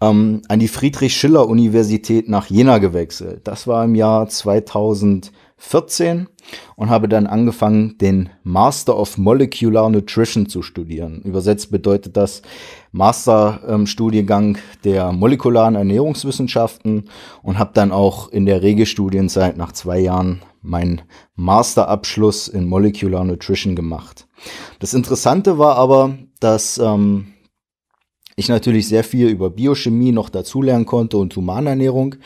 ähm, 0.00 0.42
an 0.48 0.58
die 0.58 0.68
Friedrich-Schiller-Universität 0.68 2.28
nach 2.28 2.46
Jena 2.46 2.78
gewechselt. 2.78 3.42
Das 3.44 3.66
war 3.66 3.84
im 3.84 3.94
Jahr 3.94 4.28
2014. 4.28 5.42
14 5.62 6.26
und 6.74 6.90
habe 6.90 7.08
dann 7.08 7.28
angefangen, 7.28 7.96
den 7.98 8.30
Master 8.42 8.98
of 8.98 9.16
Molecular 9.16 9.88
Nutrition 9.88 10.48
zu 10.48 10.60
studieren. 10.60 11.22
Übersetzt 11.22 11.70
bedeutet 11.70 12.16
das 12.16 12.42
Masterstudiengang 12.90 14.58
der 14.82 15.12
molekularen 15.12 15.76
Ernährungswissenschaften 15.76 17.08
und 17.42 17.58
habe 17.60 17.70
dann 17.74 17.92
auch 17.92 18.28
in 18.28 18.44
der 18.44 18.62
Regelstudienzeit 18.62 19.56
nach 19.56 19.70
zwei 19.70 20.00
Jahren 20.00 20.42
meinen 20.62 21.02
Masterabschluss 21.34 22.48
in 22.48 22.66
Molecular 22.66 23.24
Nutrition 23.24 23.76
gemacht. 23.76 24.26
Das 24.78 24.94
Interessante 24.94 25.58
war 25.58 25.76
aber, 25.76 26.16
dass 26.40 26.78
ähm, 26.78 27.34
ich 28.36 28.48
natürlich 28.48 28.88
sehr 28.88 29.04
viel 29.04 29.28
über 29.28 29.50
Biochemie 29.50 30.12
noch 30.12 30.28
dazulernen 30.28 30.86
konnte 30.86 31.18
und 31.18 31.36
Humanernährung, 31.36 32.16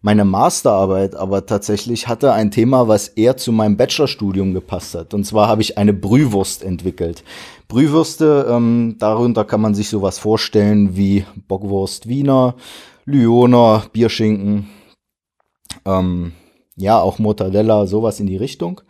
meine 0.00 0.24
Masterarbeit 0.24 1.16
aber 1.16 1.44
tatsächlich 1.44 2.06
hatte 2.06 2.32
ein 2.32 2.52
Thema, 2.52 2.86
was 2.86 3.08
eher 3.08 3.36
zu 3.36 3.50
meinem 3.50 3.76
Bachelorstudium 3.76 4.54
gepasst 4.54 4.94
hat. 4.94 5.12
Und 5.12 5.24
zwar 5.24 5.48
habe 5.48 5.60
ich 5.60 5.76
eine 5.76 5.92
Brühwurst 5.92 6.62
entwickelt. 6.62 7.24
Brühwürste, 7.66 8.46
ähm, 8.48 8.94
darunter 9.00 9.44
kann 9.44 9.60
man 9.60 9.74
sich 9.74 9.88
sowas 9.88 10.20
vorstellen 10.20 10.96
wie 10.96 11.24
Bockwurst 11.48 12.08
Wiener, 12.08 12.54
Lyoner, 13.06 13.86
Bierschinken, 13.92 14.68
ähm, 15.84 16.32
ja, 16.78 17.00
auch 17.00 17.18
Mortadella, 17.18 17.86
sowas 17.86 18.20
in 18.20 18.26
die 18.26 18.36
Richtung. 18.36 18.80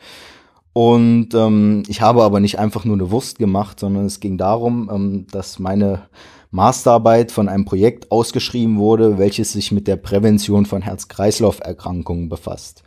Und 0.73 1.30
ähm, 1.35 1.83
ich 1.88 2.00
habe 2.02 2.23
aber 2.23 2.38
nicht 2.38 2.59
einfach 2.59 2.85
nur 2.85 2.95
eine 2.95 3.11
Wurst 3.11 3.38
gemacht, 3.38 3.80
sondern 3.80 4.04
es 4.04 4.21
ging 4.21 4.38
darum, 4.38 4.88
ähm, 4.92 5.26
dass 5.33 5.59
meine 5.59 6.02
Masterarbeit 6.50 7.33
von 7.33 7.49
einem 7.49 7.64
Projekt 7.64 8.11
ausgeschrieben 8.12 8.78
wurde, 8.78 9.18
welches 9.18 9.52
sich 9.52 9.73
mit 9.73 9.88
der 9.88 9.97
Prävention 9.97 10.66
von 10.66 10.83
Herz-Kreislauf-Erkrankungen 10.83 12.28
befasst. 12.28 12.85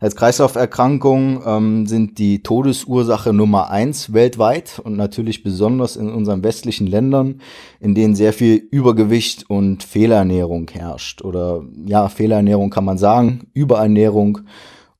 Herz-Kreislauf-Erkrankungen 0.00 1.40
ähm, 1.44 1.86
sind 1.86 2.18
die 2.18 2.42
Todesursache 2.44 3.32
Nummer 3.32 3.70
eins 3.70 4.12
weltweit 4.12 4.78
und 4.78 4.96
natürlich 4.96 5.42
besonders 5.42 5.96
in 5.96 6.08
unseren 6.08 6.44
westlichen 6.44 6.86
Ländern, 6.86 7.40
in 7.80 7.96
denen 7.96 8.14
sehr 8.14 8.32
viel 8.32 8.56
Übergewicht 8.70 9.50
und 9.50 9.82
Fehlernährung 9.82 10.70
herrscht. 10.70 11.22
Oder 11.22 11.64
ja, 11.84 12.08
Fehlernährung 12.08 12.70
kann 12.70 12.84
man 12.84 12.96
sagen, 12.96 13.48
Überernährung 13.54 14.40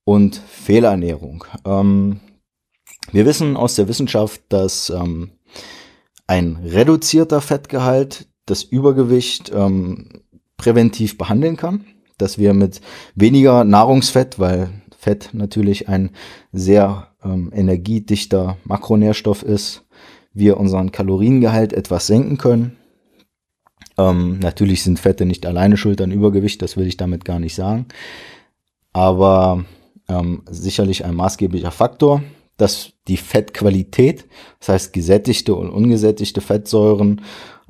und 0.02 0.34
Fehlernährung. 0.36 1.44
Ähm, 1.64 2.18
wir 3.12 3.24
wissen 3.24 3.56
aus 3.56 3.76
der 3.76 3.86
Wissenschaft, 3.86 4.42
dass 4.48 4.90
ähm, 4.90 5.30
ein 6.26 6.56
reduzierter 6.64 7.40
Fettgehalt 7.40 8.26
das 8.46 8.64
Übergewicht 8.64 9.52
ähm, 9.54 10.22
präventiv 10.56 11.18
behandeln 11.18 11.56
kann, 11.56 11.84
dass 12.18 12.36
wir 12.36 12.52
mit 12.52 12.80
weniger 13.14 13.62
Nahrungsfett, 13.62 14.40
weil 14.40 14.70
Fett 15.08 15.30
natürlich 15.32 15.88
ein 15.88 16.10
sehr 16.52 17.08
ähm, 17.24 17.50
energiedichter 17.54 18.58
Makronährstoff 18.64 19.42
ist, 19.42 19.86
wir 20.34 20.58
unseren 20.58 20.92
Kaloriengehalt 20.92 21.72
etwas 21.72 22.06
senken 22.06 22.36
können. 22.36 22.76
Ähm, 23.96 24.38
natürlich 24.40 24.82
sind 24.82 24.98
Fette 24.98 25.24
nicht 25.24 25.46
alleine 25.46 25.78
schuld 25.78 26.02
an 26.02 26.12
Übergewicht, 26.12 26.60
das 26.60 26.76
will 26.76 26.86
ich 26.86 26.98
damit 26.98 27.24
gar 27.24 27.38
nicht 27.38 27.54
sagen, 27.54 27.86
aber 28.92 29.64
ähm, 30.08 30.42
sicherlich 30.50 31.06
ein 31.06 31.14
maßgeblicher 31.14 31.70
Faktor 31.70 32.22
dass 32.58 32.90
die 33.06 33.16
Fettqualität, 33.16 34.26
das 34.58 34.68
heißt 34.68 34.92
gesättigte 34.92 35.54
und 35.54 35.70
ungesättigte 35.70 36.40
Fettsäuren, 36.40 37.22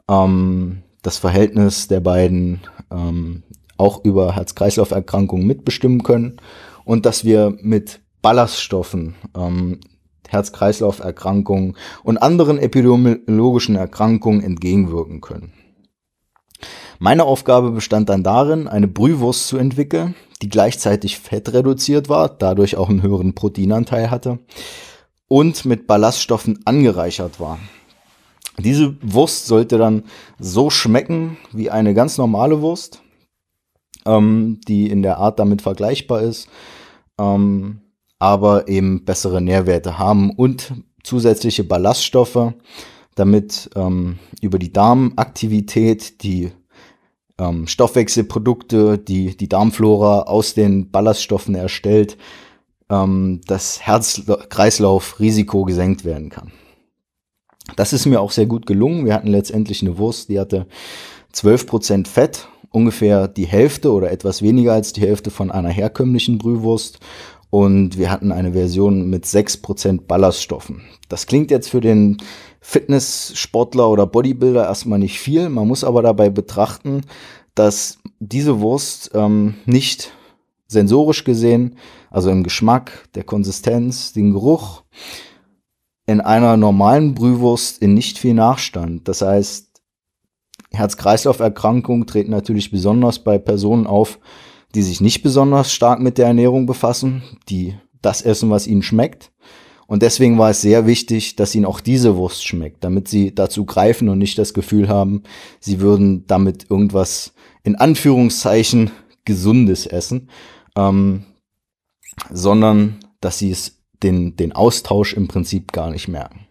ähm, 0.08 0.82
das 1.02 1.18
Verhältnis 1.18 1.88
der 1.88 2.00
beiden 2.00 2.60
ähm, 2.90 3.42
auch 3.76 4.02
über 4.04 4.34
Herz-Kreislauf-Erkrankungen 4.34 5.46
mitbestimmen 5.46 6.02
können 6.02 6.40
und 6.88 7.04
dass 7.04 7.22
wir 7.22 7.54
mit 7.60 8.00
Ballaststoffen 8.22 9.14
ähm, 9.36 9.78
Herz-Kreislauf-Erkrankungen 10.26 11.76
und 12.02 12.16
anderen 12.16 12.58
epidemiologischen 12.58 13.76
Erkrankungen 13.76 14.42
entgegenwirken 14.42 15.20
können. 15.20 15.52
Meine 16.98 17.24
Aufgabe 17.24 17.72
bestand 17.72 18.08
dann 18.08 18.22
darin, 18.22 18.68
eine 18.68 18.88
Brühwurst 18.88 19.48
zu 19.48 19.58
entwickeln, 19.58 20.14
die 20.40 20.48
gleichzeitig 20.48 21.18
fettreduziert 21.18 22.08
war, 22.08 22.30
dadurch 22.30 22.78
auch 22.78 22.88
einen 22.88 23.02
höheren 23.02 23.34
Proteinanteil 23.34 24.10
hatte 24.10 24.38
und 25.28 25.66
mit 25.66 25.86
Ballaststoffen 25.86 26.60
angereichert 26.64 27.38
war. 27.38 27.58
Diese 28.56 28.96
Wurst 29.02 29.44
sollte 29.46 29.76
dann 29.76 30.04
so 30.38 30.70
schmecken 30.70 31.36
wie 31.52 31.68
eine 31.68 31.92
ganz 31.92 32.16
normale 32.16 32.62
Wurst, 32.62 33.02
ähm, 34.06 34.58
die 34.66 34.88
in 34.90 35.02
der 35.02 35.18
Art 35.18 35.38
damit 35.38 35.60
vergleichbar 35.60 36.22
ist, 36.22 36.48
ähm, 37.18 37.80
aber 38.18 38.68
eben 38.68 39.04
bessere 39.04 39.40
Nährwerte 39.40 39.98
haben 39.98 40.30
und 40.30 40.72
zusätzliche 41.02 41.64
Ballaststoffe, 41.64 42.52
damit 43.14 43.70
ähm, 43.74 44.18
über 44.40 44.58
die 44.58 44.72
Darmaktivität 44.72 46.22
die 46.22 46.50
ähm, 47.38 47.66
Stoffwechselprodukte, 47.66 48.98
die 48.98 49.36
die 49.36 49.48
Darmflora 49.48 50.22
aus 50.22 50.54
den 50.54 50.90
Ballaststoffen 50.90 51.54
erstellt, 51.54 52.16
ähm, 52.90 53.40
das 53.46 53.80
Herz-Kreislauf-Risiko 53.80 55.64
gesenkt 55.64 56.04
werden 56.04 56.30
kann. 56.30 56.52
Das 57.76 57.92
ist 57.92 58.06
mir 58.06 58.20
auch 58.20 58.30
sehr 58.30 58.46
gut 58.46 58.66
gelungen. 58.66 59.04
Wir 59.04 59.14
hatten 59.14 59.28
letztendlich 59.28 59.82
eine 59.82 59.98
Wurst, 59.98 60.28
die 60.30 60.40
hatte 60.40 60.66
12% 61.34 62.06
Fett, 62.06 62.48
ungefähr 62.70 63.28
die 63.28 63.46
Hälfte 63.46 63.92
oder 63.92 64.10
etwas 64.10 64.42
weniger 64.42 64.72
als 64.72 64.92
die 64.92 65.00
Hälfte 65.00 65.30
von 65.30 65.50
einer 65.50 65.70
herkömmlichen 65.70 66.38
Brühwurst. 66.38 67.00
Und 67.50 67.96
wir 67.96 68.10
hatten 68.10 68.30
eine 68.30 68.52
Version 68.52 69.08
mit 69.08 69.24
6% 69.24 70.02
Ballaststoffen. 70.06 70.82
Das 71.08 71.26
klingt 71.26 71.50
jetzt 71.50 71.70
für 71.70 71.80
den 71.80 72.18
Fitnesssportler 72.60 73.88
oder 73.88 74.06
Bodybuilder 74.06 74.64
erstmal 74.64 74.98
nicht 74.98 75.18
viel. 75.18 75.48
Man 75.48 75.66
muss 75.66 75.84
aber 75.84 76.02
dabei 76.02 76.28
betrachten, 76.28 77.02
dass 77.54 77.98
diese 78.20 78.60
Wurst 78.60 79.10
ähm, 79.14 79.54
nicht 79.64 80.12
sensorisch 80.66 81.24
gesehen, 81.24 81.76
also 82.10 82.30
im 82.30 82.42
Geschmack, 82.42 83.08
der 83.14 83.24
Konsistenz, 83.24 84.12
den 84.12 84.32
Geruch, 84.32 84.82
in 86.06 86.20
einer 86.20 86.56
normalen 86.56 87.14
Brühwurst 87.14 87.82
in 87.82 87.94
nicht 87.94 88.18
viel 88.18 88.34
Nachstand. 88.34 89.08
Das 89.08 89.22
heißt, 89.22 89.67
Herz-Kreislauf-Erkrankungen 90.72 92.06
treten 92.06 92.30
natürlich 92.30 92.70
besonders 92.70 93.18
bei 93.18 93.38
Personen 93.38 93.86
auf, 93.86 94.18
die 94.74 94.82
sich 94.82 95.00
nicht 95.00 95.22
besonders 95.22 95.72
stark 95.72 96.00
mit 96.00 96.18
der 96.18 96.26
Ernährung 96.26 96.66
befassen, 96.66 97.22
die 97.48 97.74
das 98.02 98.22
essen, 98.22 98.50
was 98.50 98.66
ihnen 98.66 98.82
schmeckt. 98.82 99.32
Und 99.86 100.02
deswegen 100.02 100.38
war 100.38 100.50
es 100.50 100.60
sehr 100.60 100.86
wichtig, 100.86 101.36
dass 101.36 101.54
ihnen 101.54 101.64
auch 101.64 101.80
diese 101.80 102.16
Wurst 102.16 102.46
schmeckt, 102.46 102.84
damit 102.84 103.08
sie 103.08 103.34
dazu 103.34 103.64
greifen 103.64 104.10
und 104.10 104.18
nicht 104.18 104.38
das 104.38 104.52
Gefühl 104.52 104.88
haben, 104.88 105.22
sie 105.60 105.80
würden 105.80 106.26
damit 106.26 106.70
irgendwas 106.70 107.32
in 107.62 107.74
Anführungszeichen 107.74 108.90
Gesundes 109.24 109.86
essen, 109.86 110.28
ähm, 110.76 111.24
sondern 112.30 112.98
dass 113.20 113.38
sie 113.38 113.50
es 113.50 113.78
den, 114.02 114.36
den 114.36 114.52
Austausch 114.52 115.14
im 115.14 115.26
Prinzip 115.26 115.72
gar 115.72 115.90
nicht 115.90 116.08
merken. 116.08 116.47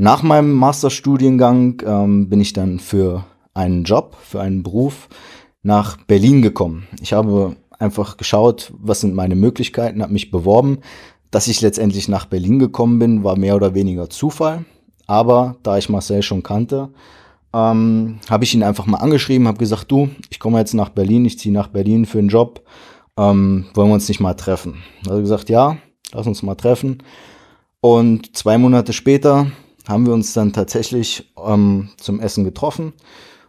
Nach 0.00 0.22
meinem 0.22 0.54
Masterstudiengang 0.54 1.82
ähm, 1.84 2.30
bin 2.30 2.40
ich 2.40 2.54
dann 2.54 2.78
für 2.78 3.26
einen 3.52 3.84
Job, 3.84 4.16
für 4.22 4.40
einen 4.40 4.62
Beruf 4.62 5.10
nach 5.62 5.98
Berlin 5.98 6.40
gekommen. 6.40 6.88
Ich 7.02 7.12
habe 7.12 7.54
einfach 7.78 8.16
geschaut, 8.16 8.72
was 8.78 9.02
sind 9.02 9.14
meine 9.14 9.34
Möglichkeiten, 9.34 10.00
habe 10.00 10.14
mich 10.14 10.30
beworben. 10.30 10.78
Dass 11.30 11.48
ich 11.48 11.60
letztendlich 11.60 12.08
nach 12.08 12.24
Berlin 12.24 12.58
gekommen 12.58 12.98
bin, 12.98 13.24
war 13.24 13.36
mehr 13.36 13.54
oder 13.56 13.74
weniger 13.74 14.08
Zufall. 14.08 14.64
Aber 15.06 15.56
da 15.62 15.76
ich 15.76 15.90
Marcel 15.90 16.22
schon 16.22 16.42
kannte, 16.42 16.88
ähm, 17.52 18.20
habe 18.30 18.44
ich 18.44 18.54
ihn 18.54 18.62
einfach 18.62 18.86
mal 18.86 19.00
angeschrieben, 19.00 19.48
habe 19.48 19.58
gesagt, 19.58 19.92
du, 19.92 20.08
ich 20.30 20.40
komme 20.40 20.60
jetzt 20.60 20.72
nach 20.72 20.88
Berlin, 20.88 21.26
ich 21.26 21.38
ziehe 21.38 21.52
nach 21.52 21.68
Berlin 21.68 22.06
für 22.06 22.20
einen 22.20 22.30
Job, 22.30 22.62
ähm, 23.18 23.66
wollen 23.74 23.90
wir 23.90 23.94
uns 23.94 24.08
nicht 24.08 24.20
mal 24.20 24.32
treffen? 24.32 24.76
Er 25.06 25.16
hat 25.16 25.20
gesagt, 25.20 25.50
ja, 25.50 25.76
lass 26.14 26.26
uns 26.26 26.42
mal 26.42 26.54
treffen. 26.54 27.02
Und 27.82 28.34
zwei 28.34 28.56
Monate 28.56 28.94
später 28.94 29.48
haben 29.90 30.06
wir 30.06 30.14
uns 30.14 30.32
dann 30.32 30.52
tatsächlich 30.52 31.30
ähm, 31.44 31.90
zum 31.98 32.20
Essen 32.20 32.44
getroffen 32.44 32.94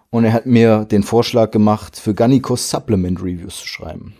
und 0.10 0.26
er 0.26 0.34
hat 0.34 0.46
mir 0.46 0.86
den 0.86 1.04
Vorschlag 1.04 1.52
gemacht, 1.52 1.98
für 1.98 2.14
Gannikos 2.14 2.70
Supplement 2.70 3.22
Reviews 3.22 3.60
zu 3.60 3.68
schreiben. 3.68 4.16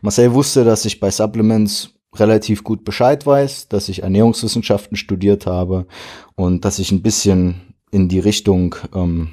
Marcel 0.00 0.34
wusste, 0.34 0.64
dass 0.64 0.84
ich 0.84 0.98
bei 0.98 1.10
Supplements 1.10 1.90
relativ 2.14 2.64
gut 2.64 2.84
Bescheid 2.84 3.24
weiß, 3.24 3.68
dass 3.68 3.88
ich 3.88 4.02
Ernährungswissenschaften 4.02 4.96
studiert 4.96 5.46
habe 5.46 5.86
und 6.34 6.64
dass 6.64 6.78
ich 6.78 6.90
ein 6.90 7.02
bisschen 7.02 7.74
in 7.90 8.08
die 8.08 8.18
Richtung 8.18 8.74
ähm, 8.94 9.28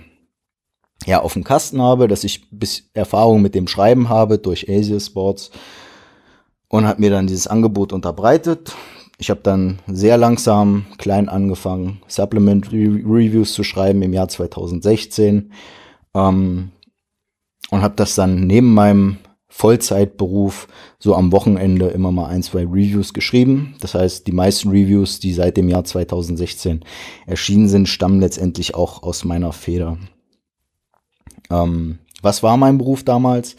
ja 1.06 1.22
auf 1.22 1.34
dem 1.34 1.44
Kasten 1.44 1.82
habe, 1.82 2.08
dass 2.08 2.24
ich 2.24 2.50
bis 2.52 2.90
Erfahrung 2.94 3.42
mit 3.42 3.56
dem 3.56 3.68
Schreiben 3.68 4.10
habe 4.10 4.38
durch 4.38 4.70
Asia 4.70 5.00
Sports 5.00 5.52
und 6.68 6.88
hat 6.88 7.00
mir 7.00 7.10
dann 7.10 7.28
dieses 7.28 7.48
Angebot 7.48 7.94
unterbreitet. 7.94 8.76
Ich 9.18 9.30
habe 9.30 9.42
dann 9.44 9.80
sehr 9.88 10.18
langsam 10.18 10.86
klein 10.98 11.30
angefangen, 11.30 12.02
Supplement 12.08 12.72
Reviews 12.72 13.54
zu 13.54 13.64
schreiben 13.64 14.02
im 14.02 14.14
Jahr 14.14 14.28
2016 14.28 15.52
ähm, 16.14 16.72
und 17.70 17.82
habe 17.82 17.96
das 17.96 18.16
dann 18.16 18.48
neben 18.48 18.74
meinem 18.74 19.18
Vollzeitberuf 19.48 20.68
so 20.98 21.16
am 21.16 21.32
Wochenende 21.32 21.90
immer 21.90 22.12
mal 22.12 22.26
ein, 22.26 22.42
zwei 22.42 22.62
Reviews 22.62 23.14
geschrieben. 23.14 23.76
Das 23.82 23.94
heißt, 23.94 24.26
die 24.26 24.32
meisten 24.32 24.70
Reviews, 24.70 25.20
die 25.20 25.32
seit 25.32 25.58
dem 25.58 25.70
Jahr 25.70 25.84
2016 25.84 26.84
erschienen 27.28 27.68
sind, 27.68 27.88
stammen 27.88 28.20
letztendlich 28.20 28.74
auch 28.74 29.04
aus 29.04 29.26
meiner 29.26 29.54
Feder. 29.54 30.00
Ähm, 31.52 32.00
was 32.24 32.42
war 32.42 32.58
mein 32.58 32.80
Beruf 32.80 33.04
damals? 33.04 33.56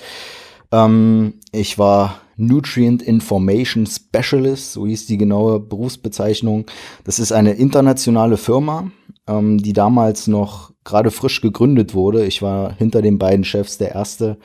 Ähm, 0.72 1.34
ich 1.52 1.78
war 1.78 2.20
Nutrient 2.36 3.02
Information 3.02 3.86
Specialist, 3.86 4.72
so 4.72 4.86
hieß 4.86 5.06
die 5.06 5.16
genaue 5.18 5.60
Berufsbezeichnung. 5.60 6.66
Das 7.04 7.18
ist 7.18 7.32
eine 7.32 7.52
internationale 7.52 8.36
Firma, 8.36 8.90
ähm, 9.26 9.58
die 9.58 9.72
damals 9.72 10.26
noch 10.26 10.72
gerade 10.84 11.10
frisch 11.10 11.40
gegründet 11.40 11.94
wurde. 11.94 12.26
Ich 12.26 12.42
war 12.42 12.74
hinter 12.76 13.02
den 13.02 13.18
beiden 13.18 13.44
Chefs 13.44 13.78
der 13.78 13.92
erste 13.92 14.38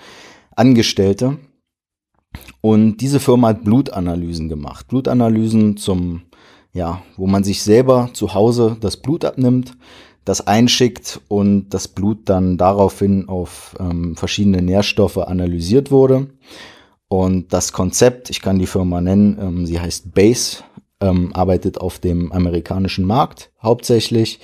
Angestellte. 0.56 1.38
Und 2.62 2.98
diese 2.98 3.20
Firma 3.20 3.50
hat 3.50 3.64
Blutanalysen 3.64 4.50
gemacht. 4.50 4.88
Blutanalysen 4.88 5.78
zum, 5.78 6.24
ja, 6.74 7.02
wo 7.18 7.28
man 7.28 7.44
sich 7.44 7.64
selber 7.64 8.10
zu 8.14 8.34
Hause 8.34 8.78
das 8.80 8.98
Blut 8.98 9.26
abnimmt, 9.26 9.78
das 10.26 10.46
einschickt 10.46 11.22
und 11.28 11.70
das 11.70 11.88
Blut 11.88 12.30
dann 12.30 12.58
daraufhin 12.58 13.28
auf 13.30 13.76
ähm, 13.80 14.16
verschiedene 14.16 14.62
Nährstoffe 14.62 15.18
analysiert 15.18 15.92
wurde. 15.92 16.28
Und 17.10 17.52
das 17.54 17.74
Konzept, 17.74 18.30
ich 18.30 18.42
kann 18.42 18.60
die 18.60 18.68
Firma 18.68 19.02
nennen, 19.02 19.38
ähm, 19.42 19.66
sie 19.66 19.80
heißt 19.80 20.14
Base, 20.14 20.64
ähm, 21.02 21.34
arbeitet 21.34 21.80
auf 21.80 22.00
dem 22.00 22.32
amerikanischen 22.32 23.06
Markt 23.06 23.52
hauptsächlich, 23.62 24.40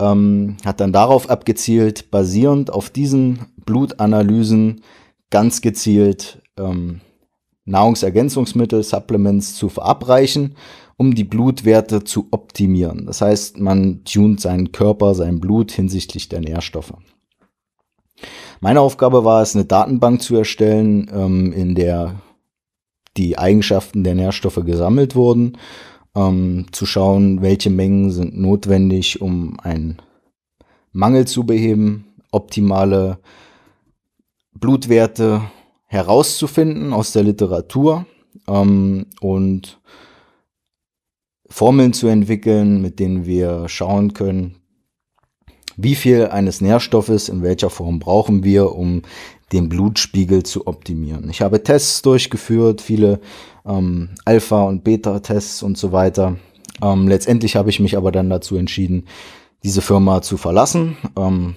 ähm, 0.00 0.56
hat 0.64 0.80
dann 0.80 0.92
darauf 0.92 1.30
abgezielt, 1.30 2.10
basierend 2.10 2.72
auf 2.72 2.90
diesen 2.90 3.46
Blutanalysen 3.64 4.82
ganz 5.30 5.60
gezielt 5.60 6.42
ähm, 6.58 7.00
Nahrungsergänzungsmittel, 7.64 8.82
Supplements 8.82 9.54
zu 9.54 9.68
verabreichen, 9.68 10.56
um 10.96 11.14
die 11.14 11.24
Blutwerte 11.24 12.04
zu 12.04 12.26
optimieren. 12.32 13.06
Das 13.06 13.20
heißt, 13.20 13.58
man 13.58 14.04
tunt 14.04 14.40
seinen 14.40 14.72
Körper, 14.72 15.14
sein 15.14 15.40
Blut 15.40 15.72
hinsichtlich 15.72 16.28
der 16.28 16.40
Nährstoffe. 16.40 16.94
Meine 18.64 18.80
Aufgabe 18.80 19.26
war 19.26 19.42
es, 19.42 19.54
eine 19.54 19.66
Datenbank 19.66 20.22
zu 20.22 20.36
erstellen, 20.36 21.10
ähm, 21.12 21.52
in 21.52 21.74
der 21.74 22.22
die 23.18 23.36
Eigenschaften 23.36 24.04
der 24.04 24.14
Nährstoffe 24.14 24.62
gesammelt 24.64 25.14
wurden, 25.14 25.58
ähm, 26.16 26.68
zu 26.72 26.86
schauen, 26.86 27.42
welche 27.42 27.68
Mengen 27.68 28.10
sind 28.10 28.40
notwendig, 28.40 29.20
um 29.20 29.60
einen 29.60 29.98
Mangel 30.92 31.26
zu 31.26 31.44
beheben, 31.44 32.06
optimale 32.32 33.18
Blutwerte 34.54 35.42
herauszufinden 35.84 36.94
aus 36.94 37.12
der 37.12 37.24
Literatur 37.24 38.06
ähm, 38.48 39.04
und 39.20 39.78
Formeln 41.50 41.92
zu 41.92 42.06
entwickeln, 42.06 42.80
mit 42.80 42.98
denen 42.98 43.26
wir 43.26 43.68
schauen 43.68 44.14
können, 44.14 44.56
wie 45.76 45.94
viel 45.94 46.26
eines 46.26 46.60
Nährstoffes 46.60 47.28
in 47.28 47.42
welcher 47.42 47.70
Form 47.70 47.98
brauchen 47.98 48.44
wir, 48.44 48.72
um 48.72 49.02
den 49.52 49.68
Blutspiegel 49.68 50.42
zu 50.42 50.66
optimieren. 50.66 51.28
Ich 51.30 51.40
habe 51.40 51.62
Tests 51.62 52.02
durchgeführt, 52.02 52.80
viele 52.80 53.20
ähm, 53.66 54.10
Alpha- 54.24 54.64
und 54.64 54.84
Beta-Tests 54.84 55.62
und 55.62 55.78
so 55.78 55.92
weiter. 55.92 56.36
Ähm, 56.82 57.08
letztendlich 57.08 57.56
habe 57.56 57.70
ich 57.70 57.80
mich 57.80 57.96
aber 57.96 58.10
dann 58.10 58.30
dazu 58.30 58.56
entschieden, 58.56 59.06
diese 59.62 59.80
Firma 59.80 60.22
zu 60.22 60.36
verlassen. 60.36 60.96
Ähm, 61.16 61.54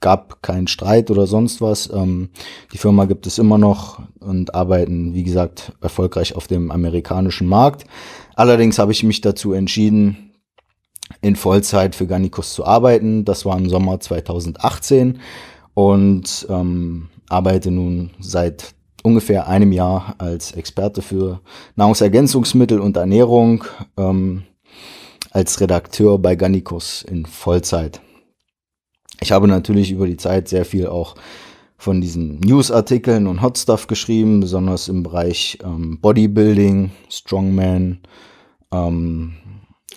gab 0.00 0.42
keinen 0.42 0.68
Streit 0.68 1.10
oder 1.10 1.26
sonst 1.26 1.60
was. 1.60 1.90
Ähm, 1.92 2.30
die 2.72 2.78
Firma 2.78 3.04
gibt 3.04 3.26
es 3.26 3.38
immer 3.38 3.58
noch 3.58 4.00
und 4.20 4.54
arbeiten, 4.54 5.14
wie 5.14 5.24
gesagt, 5.24 5.72
erfolgreich 5.80 6.36
auf 6.36 6.46
dem 6.46 6.70
amerikanischen 6.70 7.48
Markt. 7.48 7.84
Allerdings 8.34 8.78
habe 8.78 8.92
ich 8.92 9.02
mich 9.02 9.20
dazu 9.20 9.52
entschieden, 9.52 10.27
in 11.20 11.36
Vollzeit 11.36 11.94
für 11.94 12.06
Garnicus 12.06 12.54
zu 12.54 12.64
arbeiten. 12.64 13.24
Das 13.24 13.44
war 13.44 13.56
im 13.56 13.68
Sommer 13.68 14.00
2018 14.00 15.20
und 15.74 16.46
ähm, 16.48 17.08
arbeite 17.28 17.70
nun 17.70 18.10
seit 18.20 18.74
ungefähr 19.02 19.48
einem 19.48 19.72
Jahr 19.72 20.14
als 20.18 20.52
Experte 20.52 21.02
für 21.02 21.40
Nahrungsergänzungsmittel 21.76 22.80
und 22.80 22.96
Ernährung 22.96 23.64
ähm, 23.96 24.42
als 25.30 25.60
Redakteur 25.60 26.18
bei 26.18 26.36
Garnicus 26.36 27.02
in 27.02 27.26
Vollzeit. 27.26 28.00
Ich 29.20 29.32
habe 29.32 29.48
natürlich 29.48 29.90
über 29.90 30.06
die 30.06 30.16
Zeit 30.16 30.48
sehr 30.48 30.64
viel 30.64 30.86
auch 30.86 31.14
von 31.76 32.00
diesen 32.00 32.40
Newsartikeln 32.40 33.26
und 33.26 33.40
Hot 33.40 33.56
Stuff 33.58 33.86
geschrieben, 33.86 34.40
besonders 34.40 34.88
im 34.88 35.02
Bereich 35.04 35.58
ähm, 35.62 36.00
Bodybuilding, 36.00 36.90
Strongman, 37.08 38.00
ähm, 38.72 39.34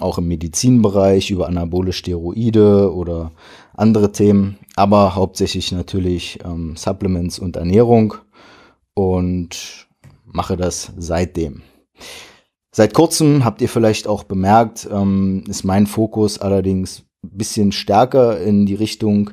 auch 0.01 0.17
im 0.17 0.27
Medizinbereich 0.27 1.31
über 1.31 1.47
anabole 1.47 1.93
Steroide 1.93 2.93
oder 2.93 3.31
andere 3.73 4.11
Themen, 4.11 4.57
aber 4.75 5.15
hauptsächlich 5.15 5.71
natürlich 5.71 6.39
ähm, 6.43 6.75
Supplements 6.75 7.39
und 7.39 7.55
Ernährung 7.55 8.15
und 8.93 9.87
mache 10.25 10.57
das 10.57 10.91
seitdem. 10.97 11.61
Seit 12.73 12.93
kurzem 12.93 13.43
habt 13.43 13.61
ihr 13.61 13.69
vielleicht 13.69 14.07
auch 14.07 14.23
bemerkt, 14.23 14.87
ähm, 14.91 15.43
ist 15.47 15.63
mein 15.63 15.87
Fokus 15.87 16.39
allerdings 16.39 17.03
ein 17.23 17.37
bisschen 17.37 17.71
stärker 17.71 18.39
in 18.39 18.65
die 18.65 18.75
Richtung 18.75 19.31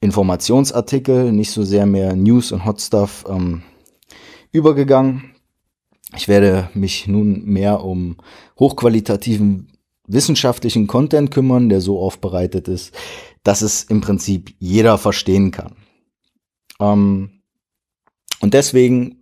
Informationsartikel, 0.00 1.32
nicht 1.32 1.50
so 1.50 1.62
sehr 1.62 1.86
mehr 1.86 2.14
News 2.14 2.52
und 2.52 2.64
Hot 2.64 2.80
Stuff 2.80 3.24
ähm, 3.28 3.62
übergegangen. 4.52 5.32
Ich 6.16 6.28
werde 6.28 6.70
mich 6.74 7.06
nun 7.06 7.44
mehr 7.44 7.84
um 7.84 8.16
hochqualitativen 8.58 9.68
wissenschaftlichen 10.06 10.86
Content 10.86 11.30
kümmern, 11.30 11.68
der 11.68 11.80
so 11.80 12.00
aufbereitet 12.00 12.68
ist, 12.68 12.94
dass 13.42 13.62
es 13.62 13.84
im 13.84 14.00
Prinzip 14.00 14.54
jeder 14.58 14.98
verstehen 14.98 15.50
kann. 15.50 15.76
Ähm, 16.80 17.42
und 18.40 18.54
deswegen 18.54 19.16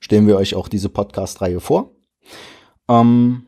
stellen 0.00 0.26
wir 0.26 0.36
euch 0.36 0.54
auch 0.54 0.68
diese 0.68 0.88
Podcast-Reihe 0.88 1.60
vor 1.60 1.90
ähm, 2.88 3.46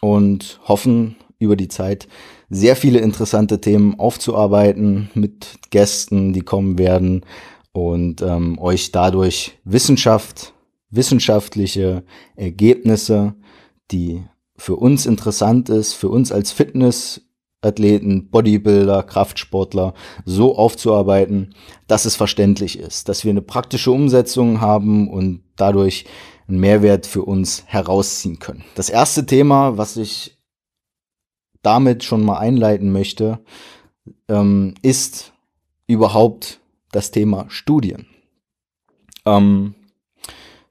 und 0.00 0.60
hoffen 0.64 1.16
über 1.38 1.56
die 1.56 1.68
Zeit 1.68 2.08
sehr 2.48 2.76
viele 2.76 3.00
interessante 3.00 3.60
Themen 3.60 3.98
aufzuarbeiten 3.98 5.10
mit 5.14 5.58
Gästen, 5.70 6.32
die 6.32 6.42
kommen 6.42 6.78
werden 6.78 7.24
und 7.72 8.22
ähm, 8.22 8.58
euch 8.58 8.92
dadurch 8.92 9.58
Wissenschaft, 9.64 10.54
wissenschaftliche 10.90 12.04
Ergebnisse, 12.36 13.34
die 13.90 14.24
für 14.58 14.76
uns 14.76 15.06
interessant 15.06 15.68
ist, 15.68 15.92
für 15.92 16.08
uns 16.08 16.32
als 16.32 16.52
Fitnessathleten, 16.52 18.30
Bodybuilder, 18.30 19.02
Kraftsportler 19.02 19.94
so 20.24 20.56
aufzuarbeiten, 20.56 21.54
dass 21.86 22.04
es 22.04 22.16
verständlich 22.16 22.78
ist, 22.78 23.08
dass 23.08 23.24
wir 23.24 23.30
eine 23.30 23.42
praktische 23.42 23.90
Umsetzung 23.90 24.60
haben 24.60 25.08
und 25.08 25.42
dadurch 25.56 26.06
einen 26.48 26.60
Mehrwert 26.60 27.06
für 27.06 27.22
uns 27.22 27.64
herausziehen 27.66 28.38
können. 28.38 28.64
Das 28.74 28.88
erste 28.88 29.26
Thema, 29.26 29.76
was 29.78 29.96
ich 29.96 30.38
damit 31.62 32.04
schon 32.04 32.24
mal 32.24 32.38
einleiten 32.38 32.92
möchte, 32.92 33.40
ähm, 34.28 34.74
ist 34.82 35.32
überhaupt 35.88 36.60
das 36.92 37.10
Thema 37.10 37.46
Studien. 37.48 38.06
Ähm, 39.24 39.74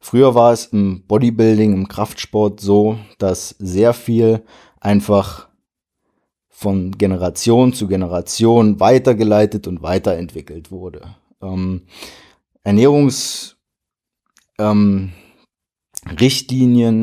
Früher 0.06 0.36
war 0.36 0.54
es 0.54 0.68
im 0.68 1.02
Bodybuilding, 1.08 1.74
im 1.74 1.88
Kraftsport 1.88 2.60
so, 2.60 3.00
dass 3.18 3.56
sehr 3.58 3.92
viel 3.92 4.44
einfach 4.80 5.48
von 6.48 6.92
Generation 6.92 7.74
zu 7.74 7.88
Generation 7.88 8.80
weitergeleitet 8.80 9.66
und 9.66 9.82
weiterentwickelt 9.82 10.70
wurde. 10.70 11.16
Ähm, 11.42 11.88
Ernährungs, 12.64 13.58
ähm, 14.60 15.12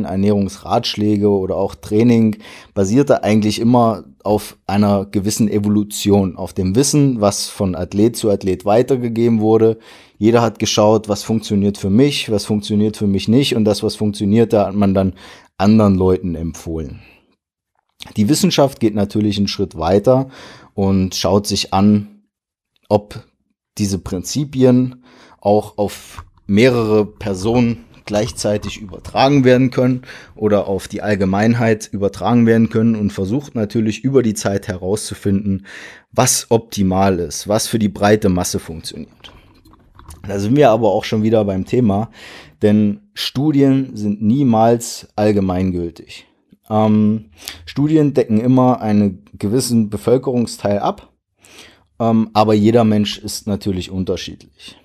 Ernährungsratschläge 0.04 1.28
oder 1.28 1.56
auch 1.56 1.74
Training 1.74 2.36
basierte 2.72 3.24
eigentlich 3.24 3.58
immer 3.58 4.04
auf 4.24 4.56
einer 4.66 5.06
gewissen 5.06 5.48
Evolution, 5.48 6.36
auf 6.36 6.52
dem 6.52 6.74
Wissen, 6.74 7.20
was 7.20 7.48
von 7.48 7.74
Athlet 7.74 8.16
zu 8.16 8.30
Athlet 8.30 8.64
weitergegeben 8.64 9.40
wurde. 9.40 9.78
Jeder 10.18 10.42
hat 10.42 10.58
geschaut, 10.58 11.08
was 11.08 11.22
funktioniert 11.22 11.78
für 11.78 11.90
mich, 11.90 12.30
was 12.30 12.44
funktioniert 12.44 12.96
für 12.96 13.06
mich 13.06 13.28
nicht 13.28 13.56
und 13.56 13.64
das, 13.64 13.82
was 13.82 13.96
funktioniert, 13.96 14.52
da 14.52 14.66
hat 14.66 14.74
man 14.74 14.94
dann 14.94 15.14
anderen 15.58 15.94
Leuten 15.94 16.34
empfohlen. 16.34 17.00
Die 18.16 18.28
Wissenschaft 18.28 18.80
geht 18.80 18.94
natürlich 18.94 19.38
einen 19.38 19.48
Schritt 19.48 19.76
weiter 19.76 20.28
und 20.74 21.14
schaut 21.14 21.46
sich 21.46 21.72
an, 21.72 22.22
ob 22.88 23.24
diese 23.78 23.98
Prinzipien 23.98 25.04
auch 25.40 25.78
auf 25.78 26.24
mehrere 26.46 27.06
Personen 27.06 27.84
gleichzeitig 28.04 28.80
übertragen 28.80 29.44
werden 29.44 29.70
können 29.70 30.02
oder 30.34 30.66
auf 30.66 30.88
die 30.88 31.02
Allgemeinheit 31.02 31.88
übertragen 31.92 32.46
werden 32.46 32.68
können 32.68 32.96
und 32.96 33.12
versucht 33.12 33.54
natürlich 33.54 34.04
über 34.04 34.22
die 34.22 34.34
Zeit 34.34 34.68
herauszufinden, 34.68 35.66
was 36.10 36.46
optimal 36.50 37.18
ist, 37.18 37.48
was 37.48 37.66
für 37.66 37.78
die 37.78 37.88
breite 37.88 38.28
Masse 38.28 38.58
funktioniert. 38.58 39.32
Da 40.26 40.38
sind 40.38 40.56
wir 40.56 40.70
aber 40.70 40.90
auch 40.90 41.04
schon 41.04 41.22
wieder 41.22 41.44
beim 41.44 41.64
Thema, 41.64 42.10
denn 42.62 43.00
Studien 43.14 43.96
sind 43.96 44.22
niemals 44.22 45.08
allgemeingültig. 45.16 46.26
Ähm, 46.70 47.30
Studien 47.66 48.14
decken 48.14 48.40
immer 48.40 48.80
einen 48.80 49.24
gewissen 49.36 49.90
Bevölkerungsteil 49.90 50.78
ab, 50.78 51.12
ähm, 51.98 52.30
aber 52.34 52.54
jeder 52.54 52.84
Mensch 52.84 53.18
ist 53.18 53.46
natürlich 53.46 53.90
unterschiedlich. 53.90 54.78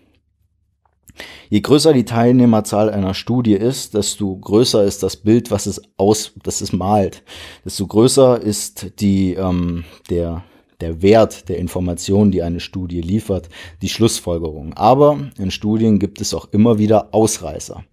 Je 1.50 1.62
größer 1.62 1.94
die 1.94 2.06
Teilnehmerzahl 2.06 2.90
einer 2.90 3.14
Studie 3.14 3.54
ist, 3.54 3.94
desto 3.94 4.36
größer 4.36 4.84
ist 4.84 5.04
das 5.04 5.18
Bild, 5.18 5.52
was 5.52 5.66
es 5.66 5.82
aus, 5.98 6.34
das 6.44 6.62
es 6.62 6.74
malt. 6.74 7.24
Desto 7.66 7.88
größer 7.88 8.42
ist 8.42 9.00
die, 9.00 9.34
ähm, 9.34 9.86
der, 10.10 10.44
der 10.82 11.02
Wert 11.02 11.50
der 11.50 11.58
Informationen, 11.58 12.32
die 12.32 12.44
eine 12.44 12.60
Studie 12.60 13.02
liefert, 13.02 13.50
die 13.82 13.90
Schlussfolgerung. 13.90 14.74
Aber 14.74 15.20
in 15.38 15.52
Studien 15.52 16.00
gibt 16.00 16.22
es 16.22 16.34
auch 16.34 16.50
immer 16.52 16.78
wieder 16.78 17.14
Ausreißer. 17.14 17.84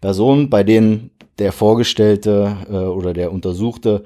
Personen, 0.00 0.50
bei 0.50 0.62
denen 0.62 1.10
der 1.38 1.52
vorgestellte 1.52 2.56
äh, 2.68 2.76
oder 2.76 3.12
der 3.12 3.32
untersuchte 3.32 4.04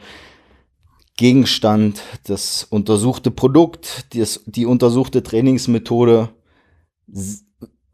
Gegenstand, 1.16 2.00
das 2.26 2.64
untersuchte 2.70 3.32
Produkt, 3.32 4.14
das, 4.14 4.42
die 4.46 4.66
untersuchte 4.66 5.22
Trainingsmethode 5.24 6.28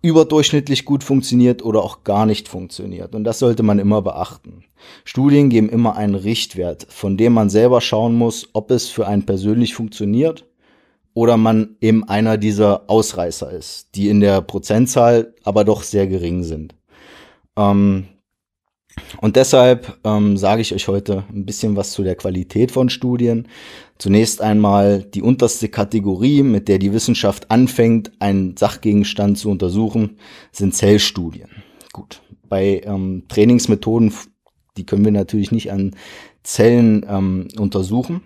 überdurchschnittlich 0.04 0.84
gut 0.84 1.02
funktioniert 1.02 1.64
oder 1.64 1.82
auch 1.82 2.04
gar 2.04 2.26
nicht 2.26 2.46
funktioniert. 2.46 3.14
Und 3.14 3.24
das 3.24 3.38
sollte 3.38 3.62
man 3.62 3.78
immer 3.78 4.02
beachten. 4.02 4.62
Studien 5.06 5.48
geben 5.48 5.70
immer 5.70 5.96
einen 5.96 6.14
Richtwert, 6.14 6.86
von 6.90 7.16
dem 7.16 7.32
man 7.32 7.48
selber 7.48 7.80
schauen 7.80 8.14
muss, 8.14 8.50
ob 8.52 8.70
es 8.70 8.88
für 8.88 9.06
einen 9.06 9.24
persönlich 9.24 9.74
funktioniert 9.74 10.44
oder 11.14 11.38
man 11.38 11.76
eben 11.80 12.06
einer 12.06 12.36
dieser 12.36 12.90
Ausreißer 12.90 13.50
ist, 13.50 13.94
die 13.94 14.10
in 14.10 14.20
der 14.20 14.42
Prozentzahl 14.42 15.32
aber 15.42 15.64
doch 15.64 15.82
sehr 15.82 16.06
gering 16.06 16.42
sind. 16.42 16.74
Ähm, 17.56 18.08
und 19.20 19.36
deshalb 19.36 19.98
ähm, 20.04 20.36
sage 20.36 20.62
ich 20.62 20.74
euch 20.74 20.88
heute 20.88 21.24
ein 21.32 21.46
bisschen 21.46 21.76
was 21.76 21.92
zu 21.92 22.02
der 22.02 22.14
Qualität 22.14 22.70
von 22.70 22.88
Studien. 22.88 23.48
Zunächst 23.98 24.40
einmal 24.40 25.02
die 25.02 25.22
unterste 25.22 25.68
Kategorie, 25.68 26.42
mit 26.42 26.68
der 26.68 26.78
die 26.78 26.92
Wissenschaft 26.92 27.50
anfängt, 27.50 28.12
einen 28.18 28.56
Sachgegenstand 28.56 29.38
zu 29.38 29.50
untersuchen, 29.50 30.18
sind 30.52 30.74
Zellstudien. 30.74 31.48
Gut, 31.92 32.22
bei 32.48 32.82
ähm, 32.84 33.24
Trainingsmethoden, 33.28 34.12
die 34.76 34.84
können 34.84 35.04
wir 35.04 35.12
natürlich 35.12 35.52
nicht 35.52 35.70
an 35.70 35.94
Zellen 36.42 37.06
ähm, 37.08 37.48
untersuchen, 37.56 38.22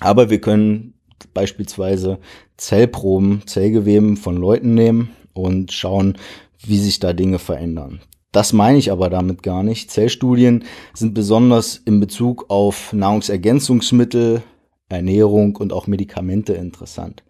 aber 0.00 0.30
wir 0.30 0.40
können 0.40 0.94
beispielsweise 1.34 2.18
Zellproben, 2.56 3.42
Zellgeweben 3.46 4.16
von 4.16 4.36
Leuten 4.36 4.74
nehmen 4.74 5.10
und 5.34 5.72
schauen, 5.72 6.16
wie 6.64 6.78
sich 6.78 7.00
da 7.00 7.12
Dinge 7.12 7.38
verändern. 7.38 8.00
Das 8.38 8.52
meine 8.52 8.78
ich 8.78 8.92
aber 8.92 9.10
damit 9.10 9.42
gar 9.42 9.64
nicht. 9.64 9.90
Zellstudien 9.90 10.62
sind 10.94 11.12
besonders 11.12 11.82
in 11.84 11.98
Bezug 11.98 12.44
auf 12.50 12.92
Nahrungsergänzungsmittel, 12.92 14.44
Ernährung 14.88 15.56
und 15.56 15.72
auch 15.72 15.88
Medikamente 15.88 16.52
interessant. 16.52 17.24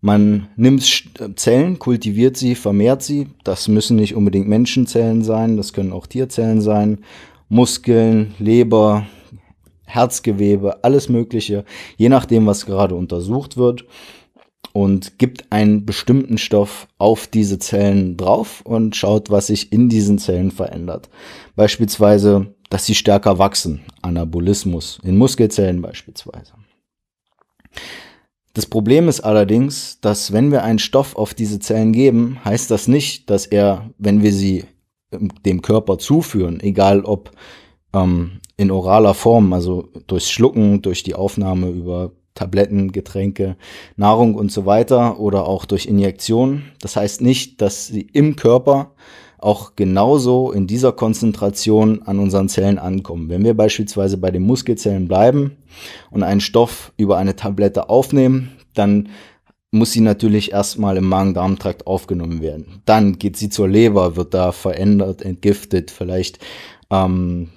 Man 0.00 0.48
nimmt 0.56 1.02
Zellen, 1.36 1.78
kultiviert 1.78 2.38
sie, 2.38 2.54
vermehrt 2.54 3.02
sie. 3.02 3.26
Das 3.44 3.68
müssen 3.68 3.96
nicht 3.96 4.14
unbedingt 4.14 4.48
Menschenzellen 4.48 5.22
sein, 5.22 5.58
das 5.58 5.74
können 5.74 5.92
auch 5.92 6.06
Tierzellen 6.06 6.62
sein. 6.62 7.00
Muskeln, 7.50 8.34
Leber, 8.38 9.04
Herzgewebe, 9.84 10.82
alles 10.82 11.10
Mögliche, 11.10 11.66
je 11.98 12.08
nachdem, 12.08 12.46
was 12.46 12.64
gerade 12.64 12.94
untersucht 12.94 13.58
wird 13.58 13.84
und 14.72 15.18
gibt 15.18 15.50
einen 15.50 15.86
bestimmten 15.86 16.38
Stoff 16.38 16.88
auf 16.98 17.26
diese 17.26 17.58
Zellen 17.58 18.16
drauf 18.16 18.60
und 18.62 18.96
schaut, 18.96 19.30
was 19.30 19.48
sich 19.48 19.72
in 19.72 19.88
diesen 19.88 20.18
Zellen 20.18 20.50
verändert. 20.50 21.08
Beispielsweise, 21.56 22.54
dass 22.70 22.86
sie 22.86 22.94
stärker 22.94 23.38
wachsen, 23.38 23.80
Anabolismus, 24.02 25.00
in 25.02 25.16
Muskelzellen 25.16 25.80
beispielsweise. 25.80 26.52
Das 28.54 28.66
Problem 28.66 29.08
ist 29.08 29.20
allerdings, 29.20 30.00
dass 30.00 30.32
wenn 30.32 30.50
wir 30.50 30.64
einen 30.64 30.78
Stoff 30.78 31.16
auf 31.16 31.34
diese 31.34 31.60
Zellen 31.60 31.92
geben, 31.92 32.38
heißt 32.44 32.70
das 32.70 32.88
nicht, 32.88 33.30
dass 33.30 33.46
er, 33.46 33.90
wenn 33.98 34.22
wir 34.22 34.32
sie 34.32 34.64
dem 35.46 35.62
Körper 35.62 35.98
zuführen, 35.98 36.60
egal 36.60 37.04
ob 37.04 37.30
ähm, 37.94 38.40
in 38.56 38.70
oraler 38.70 39.14
Form, 39.14 39.52
also 39.52 39.88
durchs 40.06 40.30
Schlucken, 40.30 40.82
durch 40.82 41.02
die 41.02 41.14
Aufnahme 41.14 41.68
über 41.68 42.12
Tabletten, 42.38 42.92
Getränke, 42.92 43.56
Nahrung 43.96 44.34
und 44.34 44.52
so 44.52 44.64
weiter 44.64 45.18
oder 45.18 45.46
auch 45.46 45.64
durch 45.64 45.86
Injektion. 45.86 46.62
Das 46.80 46.96
heißt 46.96 47.20
nicht, 47.20 47.60
dass 47.60 47.88
sie 47.88 48.02
im 48.12 48.36
Körper 48.36 48.92
auch 49.38 49.76
genauso 49.76 50.52
in 50.52 50.66
dieser 50.66 50.92
Konzentration 50.92 52.02
an 52.02 52.18
unseren 52.18 52.48
Zellen 52.48 52.78
ankommen. 52.78 53.28
Wenn 53.28 53.44
wir 53.44 53.54
beispielsweise 53.54 54.18
bei 54.18 54.30
den 54.30 54.42
Muskelzellen 54.42 55.08
bleiben 55.08 55.56
und 56.10 56.22
einen 56.22 56.40
Stoff 56.40 56.92
über 56.96 57.18
eine 57.18 57.36
Tablette 57.36 57.88
aufnehmen, 57.88 58.52
dann 58.74 59.08
muss 59.70 59.92
sie 59.92 60.00
natürlich 60.00 60.52
erstmal 60.52 60.96
im 60.96 61.08
Magen-Darm-Trakt 61.08 61.86
aufgenommen 61.86 62.40
werden. 62.40 62.82
Dann 62.84 63.18
geht 63.18 63.36
sie 63.36 63.48
zur 63.48 63.68
Leber, 63.68 64.16
wird 64.16 64.32
da 64.32 64.52
verändert, 64.52 65.22
entgiftet, 65.22 65.90
vielleicht 65.90 66.38
ähm, 66.90 67.50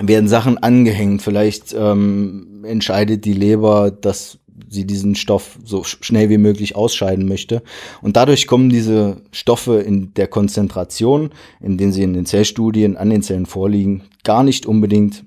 werden 0.00 0.28
Sachen 0.28 0.58
angehängt. 0.58 1.22
Vielleicht 1.22 1.74
ähm, 1.76 2.64
entscheidet 2.64 3.24
die 3.24 3.32
Leber, 3.32 3.90
dass 3.90 4.38
sie 4.68 4.86
diesen 4.86 5.14
Stoff 5.14 5.58
so 5.64 5.84
schnell 5.84 6.30
wie 6.30 6.38
möglich 6.38 6.76
ausscheiden 6.76 7.26
möchte. 7.26 7.62
Und 8.02 8.16
dadurch 8.16 8.46
kommen 8.46 8.68
diese 8.68 9.22
Stoffe 9.30 9.80
in 9.80 10.14
der 10.14 10.28
Konzentration, 10.28 11.30
in 11.60 11.78
denen 11.78 11.92
sie 11.92 12.02
in 12.02 12.14
den 12.14 12.26
Zellstudien 12.26 12.96
an 12.96 13.10
den 13.10 13.22
Zellen 13.22 13.46
vorliegen, 13.46 14.04
gar 14.24 14.42
nicht 14.42 14.66
unbedingt 14.66 15.24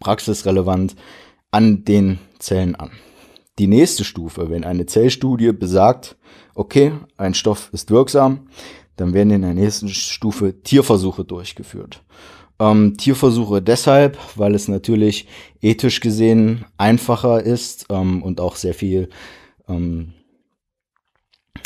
praxisrelevant 0.00 0.96
an 1.50 1.84
den 1.84 2.18
Zellen 2.38 2.74
an. 2.74 2.90
Die 3.58 3.66
nächste 3.66 4.04
Stufe, 4.04 4.50
wenn 4.50 4.64
eine 4.64 4.86
Zellstudie 4.86 5.52
besagt, 5.52 6.16
okay, 6.54 6.92
ein 7.16 7.34
Stoff 7.34 7.68
ist 7.72 7.90
wirksam, 7.90 8.48
dann 8.96 9.14
werden 9.14 9.30
in 9.30 9.42
der 9.42 9.54
nächsten 9.54 9.88
Stufe 9.88 10.62
Tierversuche 10.62 11.24
durchgeführt. 11.24 12.02
Ähm, 12.62 12.96
Tierversuche 12.96 13.60
deshalb, 13.60 14.16
weil 14.36 14.54
es 14.54 14.68
natürlich 14.68 15.26
ethisch 15.60 15.98
gesehen 15.98 16.64
einfacher 16.78 17.42
ist 17.42 17.86
ähm, 17.90 18.22
und 18.22 18.40
auch 18.40 18.54
sehr 18.54 18.72
viel 18.72 19.08
ähm, 19.68 20.12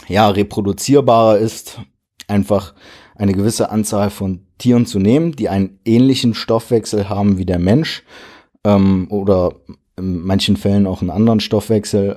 ja, 0.09 0.31
reproduzierbarer 0.31 1.37
ist, 1.37 1.81
einfach 2.29 2.75
eine 3.15 3.35
gewisse 3.35 3.69
Anzahl 3.69 4.09
von 4.09 4.47
Tieren 4.57 4.87
zu 4.87 4.99
nehmen, 4.99 5.33
die 5.33 5.51
einen 5.51 5.81
ähnlichen 5.85 6.33
Stoffwechsel 6.33 7.11
haben 7.11 7.37
wie 7.37 7.45
der 7.45 7.59
Mensch 7.59 8.03
ähm, 8.65 9.07
oder 9.11 9.57
in 9.99 10.21
manchen 10.21 10.57
Fällen 10.57 10.87
auch 10.87 11.03
einen 11.03 11.11
anderen 11.11 11.41
Stoffwechsel. 11.41 12.17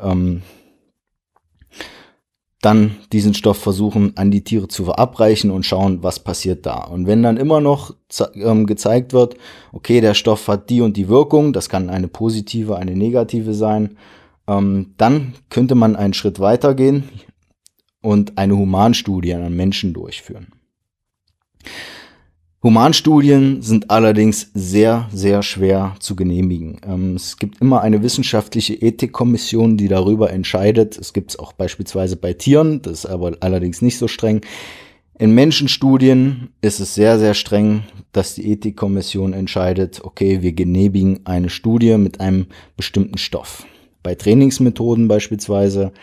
Dann 2.62 2.98
diesen 3.14 3.34
Stoff 3.34 3.58
versuchen 3.58 4.18
an 4.18 4.32
die 4.32 4.44
Tiere 4.44 4.68
zu 4.68 4.84
verabreichen 4.84 5.50
und 5.50 5.66
schauen, 5.66 6.04
was 6.04 6.20
passiert 6.20 6.66
da. 6.66 6.84
Und 6.84 7.08
wenn 7.08 7.24
dann 7.24 7.38
immer 7.38 7.62
noch 7.62 7.96
ähm, 8.36 8.66
gezeigt 8.66 9.14
wird, 9.14 9.36
okay, 9.72 10.02
der 10.02 10.14
Stoff 10.14 10.48
hat 10.50 10.70
die 10.70 10.82
und 10.82 10.98
die 10.98 11.08
Wirkung, 11.08 11.54
das 11.54 11.70
kann 11.70 11.90
eine 11.90 12.10
positive, 12.10 12.76
eine 12.76 12.96
negative 12.96 13.54
sein, 13.54 13.98
ähm, 14.48 14.94
dann 14.98 15.36
könnte 15.50 15.76
man 15.76 15.96
einen 15.96 16.14
Schritt 16.14 16.40
weitergehen 16.40 17.08
und 18.02 18.38
eine 18.38 18.58
Humanstudie 18.58 19.34
an 19.34 19.56
Menschen 19.56 19.94
durchführen. 19.94 20.48
Humanstudien 22.62 23.62
sind 23.62 23.90
allerdings 23.90 24.52
sehr, 24.54 25.08
sehr 25.14 25.44
schwer 25.44 25.96
zu 26.02 26.18
genehmigen. 26.18 26.82
Ähm, 26.86 27.16
es 27.16 27.38
gibt 27.38 27.62
immer 27.62 27.82
eine 27.82 28.04
wissenschaftliche 28.04 28.74
Ethikkommission, 28.74 29.78
die 29.78 29.88
darüber 29.88 30.32
entscheidet. 30.32 30.98
Es 30.98 31.14
gibt 31.14 31.32
es 31.32 31.40
auch 31.40 31.54
beispielsweise 31.54 32.18
bei 32.18 32.34
Tieren, 32.34 32.82
das 32.82 33.00
ist 33.00 33.06
aber 33.06 33.38
allerdings 33.40 33.82
nicht 33.82 33.98
so 33.98 34.10
streng. 34.10 34.42
In 35.18 35.32
Menschenstudien 35.32 36.50
ist 36.60 36.82
es 36.82 36.96
sehr, 36.96 37.18
sehr 37.18 37.34
streng, 37.34 37.84
dass 38.12 38.36
die 38.36 38.52
Ethikkommission 38.52 39.32
entscheidet, 39.32 40.02
okay, 40.04 40.42
wir 40.42 40.52
genehmigen 40.52 41.22
eine 41.26 41.50
Studie 41.50 41.98
mit 41.98 42.20
einem 42.20 42.48
bestimmten 42.76 43.18
Stoff. 43.18 43.66
Bei 44.04 44.16
Trainingsmethoden 44.16 45.08
beispielsweise 45.08 45.94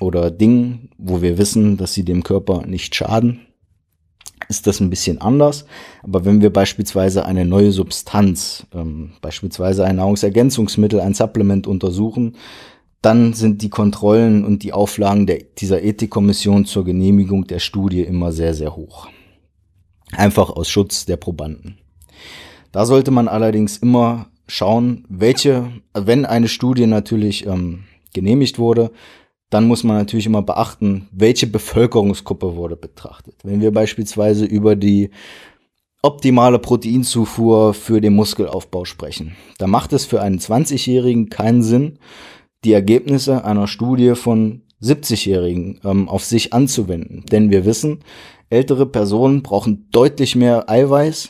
oder 0.00 0.30
Dingen, 0.30 0.90
wo 0.98 1.22
wir 1.22 1.38
wissen, 1.38 1.78
dass 1.78 1.94
sie 1.94 2.04
dem 2.04 2.22
Körper 2.22 2.66
nicht 2.66 2.94
schaden, 2.94 3.40
ist 4.52 4.66
das 4.66 4.80
ein 4.80 4.90
bisschen 4.90 5.18
anders. 5.18 5.64
Aber 6.02 6.26
wenn 6.26 6.42
wir 6.42 6.52
beispielsweise 6.52 7.24
eine 7.24 7.46
neue 7.46 7.72
Substanz, 7.72 8.66
ähm, 8.74 9.12
beispielsweise 9.22 9.84
ein 9.86 9.96
Nahrungsergänzungsmittel, 9.96 11.00
ein 11.00 11.14
Supplement 11.14 11.66
untersuchen, 11.66 12.36
dann 13.00 13.32
sind 13.32 13.62
die 13.62 13.70
Kontrollen 13.70 14.44
und 14.44 14.62
die 14.62 14.74
Auflagen 14.74 15.26
der, 15.26 15.38
dieser 15.58 15.82
Ethikkommission 15.82 16.66
zur 16.66 16.84
Genehmigung 16.84 17.46
der 17.46 17.58
Studie 17.60 18.02
immer 18.02 18.30
sehr, 18.30 18.52
sehr 18.52 18.76
hoch. 18.76 19.08
Einfach 20.12 20.50
aus 20.50 20.68
Schutz 20.68 21.06
der 21.06 21.16
Probanden. 21.16 21.78
Da 22.72 22.84
sollte 22.84 23.10
man 23.10 23.28
allerdings 23.28 23.78
immer 23.78 24.26
schauen, 24.46 25.06
welche, 25.08 25.72
wenn 25.94 26.26
eine 26.26 26.48
Studie 26.48 26.86
natürlich 26.86 27.46
ähm, 27.46 27.84
genehmigt 28.12 28.58
wurde, 28.58 28.92
dann 29.52 29.68
muss 29.68 29.84
man 29.84 29.98
natürlich 29.98 30.24
immer 30.24 30.40
beachten, 30.40 31.08
welche 31.12 31.46
Bevölkerungsgruppe 31.46 32.56
wurde 32.56 32.74
betrachtet. 32.74 33.34
Wenn 33.44 33.60
wir 33.60 33.70
beispielsweise 33.70 34.46
über 34.46 34.76
die 34.76 35.10
optimale 36.00 36.58
Proteinzufuhr 36.58 37.74
für 37.74 38.00
den 38.00 38.14
Muskelaufbau 38.14 38.86
sprechen, 38.86 39.36
da 39.58 39.66
macht 39.66 39.92
es 39.92 40.06
für 40.06 40.22
einen 40.22 40.38
20-Jährigen 40.38 41.28
keinen 41.28 41.62
Sinn, 41.62 41.98
die 42.64 42.72
Ergebnisse 42.72 43.44
einer 43.44 43.66
Studie 43.66 44.14
von 44.14 44.62
70-Jährigen 44.80 45.80
ähm, 45.84 46.08
auf 46.08 46.24
sich 46.24 46.54
anzuwenden. 46.54 47.26
Denn 47.30 47.50
wir 47.50 47.66
wissen, 47.66 48.00
ältere 48.48 48.86
Personen 48.86 49.42
brauchen 49.42 49.88
deutlich 49.90 50.34
mehr 50.34 50.70
Eiweiß, 50.70 51.28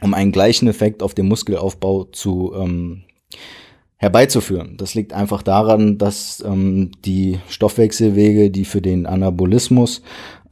um 0.00 0.12
einen 0.12 0.32
gleichen 0.32 0.66
Effekt 0.66 1.04
auf 1.04 1.14
den 1.14 1.28
Muskelaufbau 1.28 2.02
zu 2.04 2.52
ähm, 2.56 3.04
herbeizuführen. 4.02 4.76
Das 4.78 4.94
liegt 4.94 5.12
einfach 5.12 5.42
daran, 5.42 5.96
dass 5.96 6.42
ähm, 6.44 6.90
die 7.04 7.38
Stoffwechselwege, 7.48 8.50
die 8.50 8.64
für 8.64 8.82
den 8.82 9.06
Anabolismus 9.06 10.02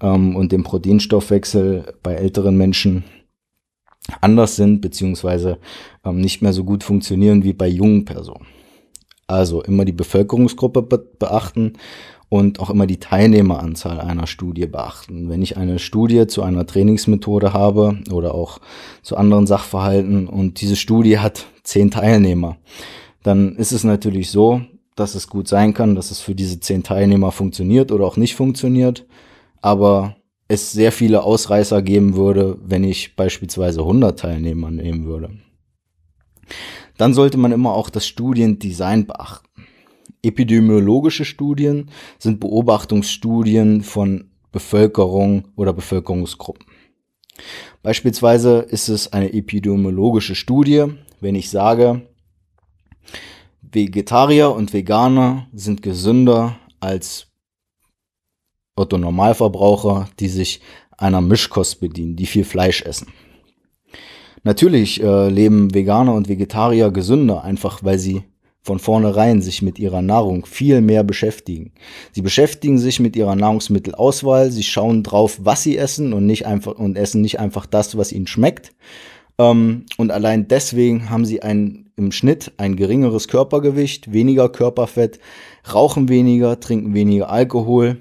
ähm, 0.00 0.36
und 0.36 0.52
den 0.52 0.62
Proteinstoffwechsel 0.62 1.94
bei 2.00 2.14
älteren 2.14 2.56
Menschen 2.56 3.02
anders 4.20 4.54
sind, 4.54 4.80
beziehungsweise 4.80 5.58
ähm, 6.04 6.20
nicht 6.20 6.42
mehr 6.42 6.52
so 6.52 6.62
gut 6.62 6.84
funktionieren 6.84 7.42
wie 7.42 7.52
bei 7.52 7.66
jungen 7.66 8.04
Personen. 8.04 8.46
Also 9.26 9.62
immer 9.62 9.84
die 9.84 9.92
Bevölkerungsgruppe 9.92 10.82
be 10.82 10.98
beachten 11.18 11.72
und 12.28 12.60
auch 12.60 12.70
immer 12.70 12.86
die 12.86 13.00
Teilnehmeranzahl 13.00 14.00
einer 14.00 14.28
Studie 14.28 14.66
beachten. 14.66 15.28
Wenn 15.28 15.42
ich 15.42 15.56
eine 15.56 15.80
Studie 15.80 16.28
zu 16.28 16.44
einer 16.44 16.66
Trainingsmethode 16.66 17.52
habe 17.52 17.98
oder 18.12 18.32
auch 18.32 18.60
zu 19.02 19.16
anderen 19.16 19.48
Sachverhalten 19.48 20.28
und 20.28 20.60
diese 20.60 20.76
Studie 20.76 21.18
hat 21.18 21.46
zehn 21.64 21.90
Teilnehmer, 21.90 22.56
dann 23.22 23.56
ist 23.56 23.72
es 23.72 23.84
natürlich 23.84 24.30
so, 24.30 24.62
dass 24.96 25.14
es 25.14 25.28
gut 25.28 25.48
sein 25.48 25.74
kann, 25.74 25.94
dass 25.94 26.10
es 26.10 26.20
für 26.20 26.34
diese 26.34 26.60
zehn 26.60 26.82
Teilnehmer 26.82 27.32
funktioniert 27.32 27.92
oder 27.92 28.06
auch 28.06 28.16
nicht 28.16 28.34
funktioniert, 28.34 29.06
aber 29.60 30.16
es 30.48 30.72
sehr 30.72 30.90
viele 30.90 31.22
Ausreißer 31.22 31.80
geben 31.82 32.16
würde, 32.16 32.58
wenn 32.62 32.84
ich 32.84 33.14
beispielsweise 33.14 33.80
100 33.80 34.18
Teilnehmer 34.18 34.70
nehmen 34.70 35.06
würde. 35.06 35.30
Dann 36.98 37.14
sollte 37.14 37.38
man 37.38 37.52
immer 37.52 37.72
auch 37.72 37.88
das 37.88 38.06
Studiendesign 38.06 39.06
beachten. 39.06 39.46
Epidemiologische 40.22 41.24
Studien 41.24 41.90
sind 42.18 42.40
Beobachtungsstudien 42.40 43.82
von 43.82 44.30
Bevölkerung 44.52 45.48
oder 45.56 45.72
Bevölkerungsgruppen. 45.72 46.66
Beispielsweise 47.82 48.58
ist 48.58 48.88
es 48.88 49.12
eine 49.12 49.32
epidemiologische 49.32 50.34
Studie, 50.34 50.86
wenn 51.20 51.36
ich 51.36 51.48
sage, 51.48 52.02
Vegetarier 53.62 54.50
und 54.50 54.72
Veganer 54.72 55.46
sind 55.52 55.82
gesünder 55.82 56.56
als 56.80 57.26
Otto 58.76 58.98
Normalverbraucher, 58.98 60.08
die 60.18 60.28
sich 60.28 60.60
einer 60.96 61.20
Mischkost 61.20 61.80
bedienen, 61.80 62.16
die 62.16 62.26
viel 62.26 62.44
Fleisch 62.44 62.82
essen. 62.82 63.08
Natürlich 64.42 65.02
äh, 65.02 65.28
leben 65.28 65.74
Veganer 65.74 66.14
und 66.14 66.28
Vegetarier 66.28 66.90
gesünder, 66.90 67.44
einfach 67.44 67.84
weil 67.84 67.98
sie 67.98 68.24
von 68.62 68.78
vornherein 68.78 69.40
sich 69.40 69.62
mit 69.62 69.78
ihrer 69.78 70.02
Nahrung 70.02 70.44
viel 70.44 70.80
mehr 70.80 71.02
beschäftigen. 71.02 71.72
Sie 72.12 72.22
beschäftigen 72.22 72.78
sich 72.78 73.00
mit 73.00 73.16
ihrer 73.16 73.34
Nahrungsmittelauswahl, 73.34 74.50
sie 74.50 74.62
schauen 74.62 75.02
drauf, 75.02 75.38
was 75.42 75.62
sie 75.62 75.76
essen 75.78 76.12
und 76.12 76.26
nicht 76.26 76.46
einfach 76.46 76.72
und 76.72 76.96
essen 76.96 77.22
nicht 77.22 77.40
einfach 77.40 77.66
das, 77.66 77.96
was 77.96 78.12
ihnen 78.12 78.26
schmeckt. 78.26 78.72
Ähm, 79.40 79.86
und 79.96 80.10
allein 80.10 80.48
deswegen 80.48 81.08
haben 81.08 81.24
sie 81.24 81.42
ein, 81.42 81.90
im 81.96 82.12
Schnitt 82.12 82.52
ein 82.58 82.76
geringeres 82.76 83.26
Körpergewicht, 83.26 84.12
weniger 84.12 84.50
Körperfett, 84.50 85.18
rauchen 85.72 86.10
weniger, 86.10 86.60
trinken 86.60 86.92
weniger 86.92 87.30
Alkohol 87.30 87.96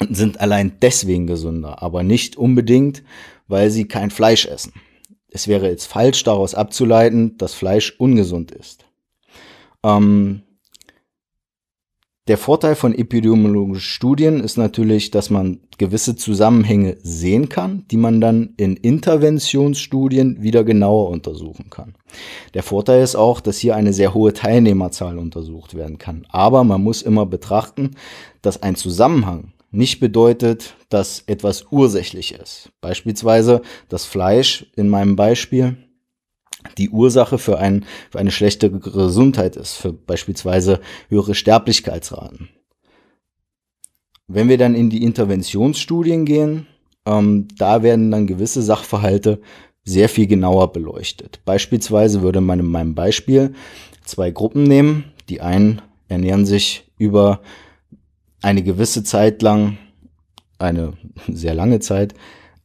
und 0.00 0.16
sind 0.16 0.40
allein 0.40 0.72
deswegen 0.82 1.28
gesünder, 1.28 1.82
aber 1.82 2.02
nicht 2.02 2.36
unbedingt, 2.36 3.04
weil 3.46 3.70
sie 3.70 3.86
kein 3.86 4.10
Fleisch 4.10 4.44
essen. 4.46 4.72
Es 5.28 5.46
wäre 5.46 5.68
jetzt 5.68 5.86
falsch 5.86 6.24
daraus 6.24 6.56
abzuleiten, 6.56 7.38
dass 7.38 7.54
Fleisch 7.54 7.94
ungesund 7.98 8.50
ist. 8.50 8.84
Ähm, 9.84 10.42
der 12.30 12.38
Vorteil 12.38 12.76
von 12.76 12.94
epidemiologischen 12.94 13.80
Studien 13.80 14.38
ist 14.38 14.56
natürlich, 14.56 15.10
dass 15.10 15.30
man 15.30 15.58
gewisse 15.78 16.14
Zusammenhänge 16.14 16.96
sehen 17.02 17.48
kann, 17.48 17.84
die 17.90 17.96
man 17.96 18.20
dann 18.20 18.54
in 18.56 18.76
Interventionsstudien 18.76 20.40
wieder 20.40 20.62
genauer 20.62 21.08
untersuchen 21.08 21.70
kann. 21.70 21.96
Der 22.54 22.62
Vorteil 22.62 23.02
ist 23.02 23.16
auch, 23.16 23.40
dass 23.40 23.58
hier 23.58 23.74
eine 23.74 23.92
sehr 23.92 24.14
hohe 24.14 24.32
Teilnehmerzahl 24.32 25.18
untersucht 25.18 25.74
werden 25.74 25.98
kann. 25.98 26.24
Aber 26.28 26.62
man 26.62 26.80
muss 26.84 27.02
immer 27.02 27.26
betrachten, 27.26 27.96
dass 28.42 28.62
ein 28.62 28.76
Zusammenhang 28.76 29.52
nicht 29.72 29.98
bedeutet, 29.98 30.76
dass 30.88 31.24
etwas 31.26 31.66
ursächlich 31.72 32.32
ist. 32.32 32.70
Beispielsweise 32.80 33.62
das 33.88 34.04
Fleisch 34.04 34.70
in 34.76 34.88
meinem 34.88 35.16
Beispiel 35.16 35.78
die 36.78 36.90
Ursache 36.90 37.38
für, 37.38 37.58
ein, 37.58 37.84
für 38.10 38.18
eine 38.18 38.30
schlechte 38.30 38.70
Gesundheit 38.70 39.56
ist, 39.56 39.74
für 39.74 39.92
beispielsweise 39.92 40.80
höhere 41.08 41.34
Sterblichkeitsraten. 41.34 42.48
Wenn 44.28 44.48
wir 44.48 44.58
dann 44.58 44.74
in 44.74 44.90
die 44.90 45.02
Interventionsstudien 45.02 46.24
gehen, 46.24 46.66
ähm, 47.06 47.48
da 47.56 47.82
werden 47.82 48.10
dann 48.10 48.26
gewisse 48.26 48.62
Sachverhalte 48.62 49.40
sehr 49.84 50.08
viel 50.08 50.26
genauer 50.26 50.72
beleuchtet. 50.72 51.40
Beispielsweise 51.44 52.22
würde 52.22 52.40
man 52.40 52.60
in 52.60 52.66
meinem 52.66 52.94
Beispiel 52.94 53.54
zwei 54.04 54.30
Gruppen 54.30 54.64
nehmen. 54.64 55.04
Die 55.28 55.40
einen 55.40 55.82
ernähren 56.08 56.46
sich 56.46 56.84
über 56.98 57.40
eine 58.42 58.62
gewisse 58.62 59.02
Zeit 59.02 59.42
lang, 59.42 59.78
eine 60.58 60.92
sehr 61.28 61.54
lange 61.54 61.80
Zeit, 61.80 62.14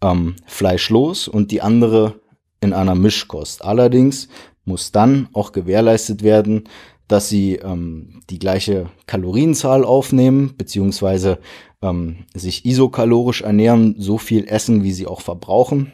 ähm, 0.01 0.35
fleischlos 0.45 1.27
und 1.27 1.51
die 1.51 1.61
andere 1.61 2.19
in 2.61 2.73
einer 2.73 2.95
Mischkost. 2.95 3.63
Allerdings 3.63 4.27
muss 4.65 4.91
dann 4.91 5.29
auch 5.33 5.51
gewährleistet 5.51 6.23
werden, 6.23 6.63
dass 7.07 7.29
sie 7.29 7.55
ähm, 7.55 8.21
die 8.29 8.39
gleiche 8.39 8.89
Kalorienzahl 9.05 9.85
aufnehmen, 9.85 10.55
beziehungsweise 10.57 11.39
ähm, 11.81 12.25
sich 12.33 12.65
isokalorisch 12.65 13.41
ernähren, 13.41 13.95
so 13.99 14.17
viel 14.17 14.47
essen, 14.47 14.83
wie 14.83 14.91
sie 14.91 15.05
auch 15.05 15.21
verbrauchen. 15.21 15.91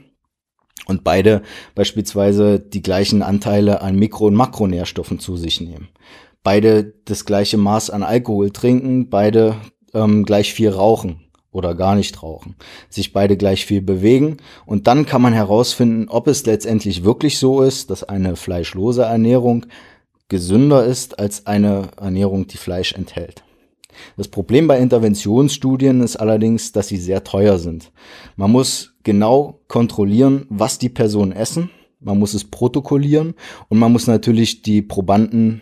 Und 0.87 1.03
beide 1.03 1.41
beispielsweise 1.75 2.59
die 2.59 2.81
gleichen 2.81 3.21
Anteile 3.21 3.81
an 3.81 3.97
Mikro- 3.97 4.27
und 4.27 4.35
Makronährstoffen 4.35 5.19
zu 5.19 5.35
sich 5.37 5.61
nehmen. 5.61 5.89
Beide 6.43 6.93
das 7.05 7.25
gleiche 7.25 7.57
Maß 7.57 7.91
an 7.91 8.03
Alkohol 8.03 8.51
trinken, 8.51 9.09
beide 9.09 9.57
ähm, 9.93 10.25
gleich 10.25 10.53
viel 10.53 10.69
rauchen 10.69 11.20
oder 11.51 11.75
gar 11.75 11.95
nicht 11.95 12.23
rauchen, 12.23 12.55
sich 12.89 13.13
beide 13.13 13.37
gleich 13.37 13.65
viel 13.65 13.81
bewegen 13.81 14.37
und 14.65 14.87
dann 14.87 15.05
kann 15.05 15.21
man 15.21 15.33
herausfinden, 15.33 16.07
ob 16.09 16.27
es 16.27 16.45
letztendlich 16.45 17.03
wirklich 17.03 17.39
so 17.39 17.61
ist, 17.61 17.89
dass 17.89 18.03
eine 18.03 18.35
fleischlose 18.35 19.03
Ernährung 19.03 19.65
gesünder 20.29 20.85
ist 20.85 21.19
als 21.19 21.45
eine 21.45 21.89
Ernährung, 21.99 22.47
die 22.47 22.57
Fleisch 22.57 22.93
enthält. 22.93 23.43
Das 24.15 24.29
Problem 24.29 24.67
bei 24.67 24.79
Interventionsstudien 24.79 26.01
ist 26.01 26.15
allerdings, 26.15 26.71
dass 26.71 26.87
sie 26.87 26.97
sehr 26.97 27.23
teuer 27.25 27.59
sind. 27.59 27.91
Man 28.37 28.51
muss 28.51 28.93
genau 29.03 29.59
kontrollieren, 29.67 30.45
was 30.49 30.79
die 30.79 30.89
Personen 30.89 31.33
essen, 31.33 31.69
man 31.99 32.17
muss 32.17 32.33
es 32.33 32.45
protokollieren 32.45 33.35
und 33.69 33.77
man 33.77 33.91
muss 33.91 34.07
natürlich 34.07 34.61
die 34.61 34.81
Probanden 34.81 35.61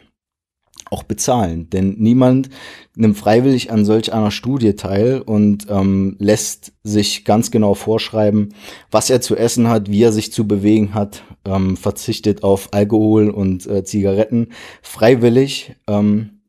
auch 0.89 1.03
bezahlen. 1.03 1.69
Denn 1.69 1.95
niemand 1.97 2.49
nimmt 2.95 3.17
freiwillig 3.17 3.71
an 3.71 3.85
solch 3.85 4.13
einer 4.13 4.31
Studie 4.31 4.73
teil 4.73 5.21
und 5.21 5.67
ähm, 5.69 6.15
lässt 6.19 6.73
sich 6.83 7.25
ganz 7.25 7.51
genau 7.51 7.73
vorschreiben, 7.73 8.53
was 8.91 9.09
er 9.09 9.21
zu 9.21 9.35
essen 9.35 9.67
hat, 9.67 9.91
wie 9.91 10.03
er 10.03 10.11
sich 10.11 10.33
zu 10.33 10.47
bewegen 10.47 10.93
hat, 10.93 11.23
ähm, 11.45 11.77
verzichtet 11.77 12.43
auf 12.43 12.69
Alkohol 12.71 13.29
und 13.29 13.67
äh, 13.67 13.83
Zigaretten 13.83 14.49
freiwillig, 14.81 15.75
ähm, 15.87 16.41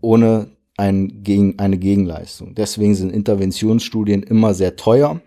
ohne 0.00 0.50
ein, 0.76 1.22
gegen, 1.24 1.58
eine 1.58 1.78
Gegenleistung. 1.78 2.54
Deswegen 2.54 2.94
sind 2.94 3.10
Interventionsstudien 3.10 4.22
immer 4.22 4.54
sehr 4.54 4.76
teuer 4.76 5.20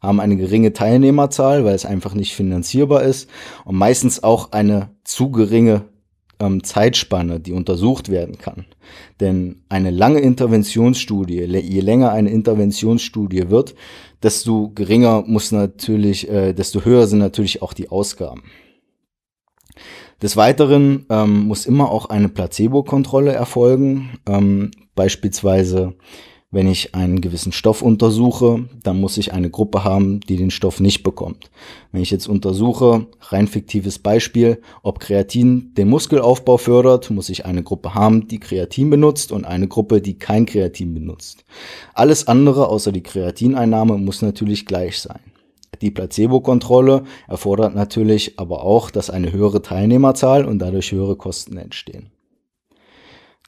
haben 0.00 0.20
eine 0.20 0.36
geringe 0.36 0.72
Teilnehmerzahl, 0.72 1.64
weil 1.64 1.74
es 1.74 1.84
einfach 1.84 2.14
nicht 2.14 2.34
finanzierbar 2.34 3.02
ist 3.02 3.28
und 3.64 3.76
meistens 3.76 4.22
auch 4.22 4.52
eine 4.52 4.90
zu 5.04 5.30
geringe 5.30 5.86
ähm, 6.40 6.62
Zeitspanne, 6.62 7.40
die 7.40 7.52
untersucht 7.52 8.10
werden 8.10 8.38
kann. 8.38 8.66
Denn 9.20 9.62
eine 9.68 9.90
lange 9.90 10.20
Interventionsstudie, 10.20 11.40
je 11.42 11.80
länger 11.80 12.12
eine 12.12 12.30
Interventionsstudie 12.30 13.50
wird, 13.50 13.74
desto 14.22 14.70
geringer 14.74 15.22
muss 15.26 15.52
natürlich, 15.52 16.28
äh, 16.28 16.52
desto 16.52 16.84
höher 16.84 17.06
sind 17.06 17.18
natürlich 17.18 17.62
auch 17.62 17.72
die 17.72 17.90
Ausgaben. 17.90 18.42
Des 20.20 20.36
Weiteren 20.36 21.06
ähm, 21.10 21.46
muss 21.46 21.66
immer 21.66 21.90
auch 21.90 22.06
eine 22.06 22.28
Placebo-Kontrolle 22.28 23.32
erfolgen. 23.32 24.18
Ähm, 24.26 24.72
beispielsweise, 24.96 25.94
Wenn 26.50 26.66
ich 26.66 26.94
einen 26.94 27.20
gewissen 27.20 27.52
Stoff 27.52 27.82
untersuche, 27.82 28.64
dann 28.82 28.98
muss 28.98 29.18
ich 29.18 29.34
eine 29.34 29.50
Gruppe 29.50 29.84
haben, 29.84 30.20
die 30.20 30.36
den 30.36 30.50
Stoff 30.50 30.80
nicht 30.80 31.02
bekommt. 31.02 31.50
Wenn 31.92 32.00
ich 32.00 32.10
jetzt 32.10 32.26
untersuche, 32.26 33.06
rein 33.20 33.46
fiktives 33.46 33.98
Beispiel, 33.98 34.62
ob 34.82 34.98
Kreatin 34.98 35.74
den 35.74 35.90
Muskelaufbau 35.90 36.56
fördert, 36.56 37.10
muss 37.10 37.28
ich 37.28 37.44
eine 37.44 37.62
Gruppe 37.62 37.94
haben, 37.94 38.28
die 38.28 38.40
Kreatin 38.40 38.88
benutzt 38.88 39.30
und 39.30 39.44
eine 39.44 39.68
Gruppe, 39.68 40.00
die 40.00 40.18
kein 40.18 40.46
Kreatin 40.46 40.94
benutzt. 40.94 41.44
Alles 41.92 42.28
andere 42.28 42.68
außer 42.68 42.92
die 42.92 43.02
Kreatineinnahme 43.02 43.98
muss 43.98 44.22
natürlich 44.22 44.64
gleich 44.64 45.00
sein. 45.00 45.20
Die 45.82 45.90
Placebo-Kontrolle 45.90 47.04
erfordert 47.26 47.74
natürlich 47.74 48.38
aber 48.38 48.62
auch, 48.62 48.90
dass 48.90 49.10
eine 49.10 49.32
höhere 49.32 49.60
Teilnehmerzahl 49.60 50.46
und 50.46 50.60
dadurch 50.60 50.92
höhere 50.92 51.16
Kosten 51.16 51.58
entstehen. 51.58 52.10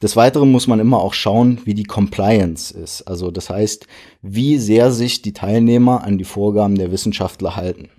Des 0.03 0.17
Weiteren 0.17 0.51
muss 0.51 0.67
man 0.67 0.81
immer 0.81 1.01
auch 1.01 1.13
schauen, 1.13 1.61
wie 1.65 1.75
die 1.75 1.85
Compliance 1.85 2.73
ist. 2.77 3.03
Also 3.03 3.31
das 3.31 3.51
heißt, 3.51 3.87
wie 4.23 4.57
sehr 4.59 4.93
sich 4.93 5.21
die 5.21 5.35
Teilnehmer 5.35 6.05
an 6.05 6.17
die 6.17 6.25
Vorgaben 6.25 6.77
der 6.77 6.91
Wissenschaftler 6.91 7.57
halten. 7.57 7.91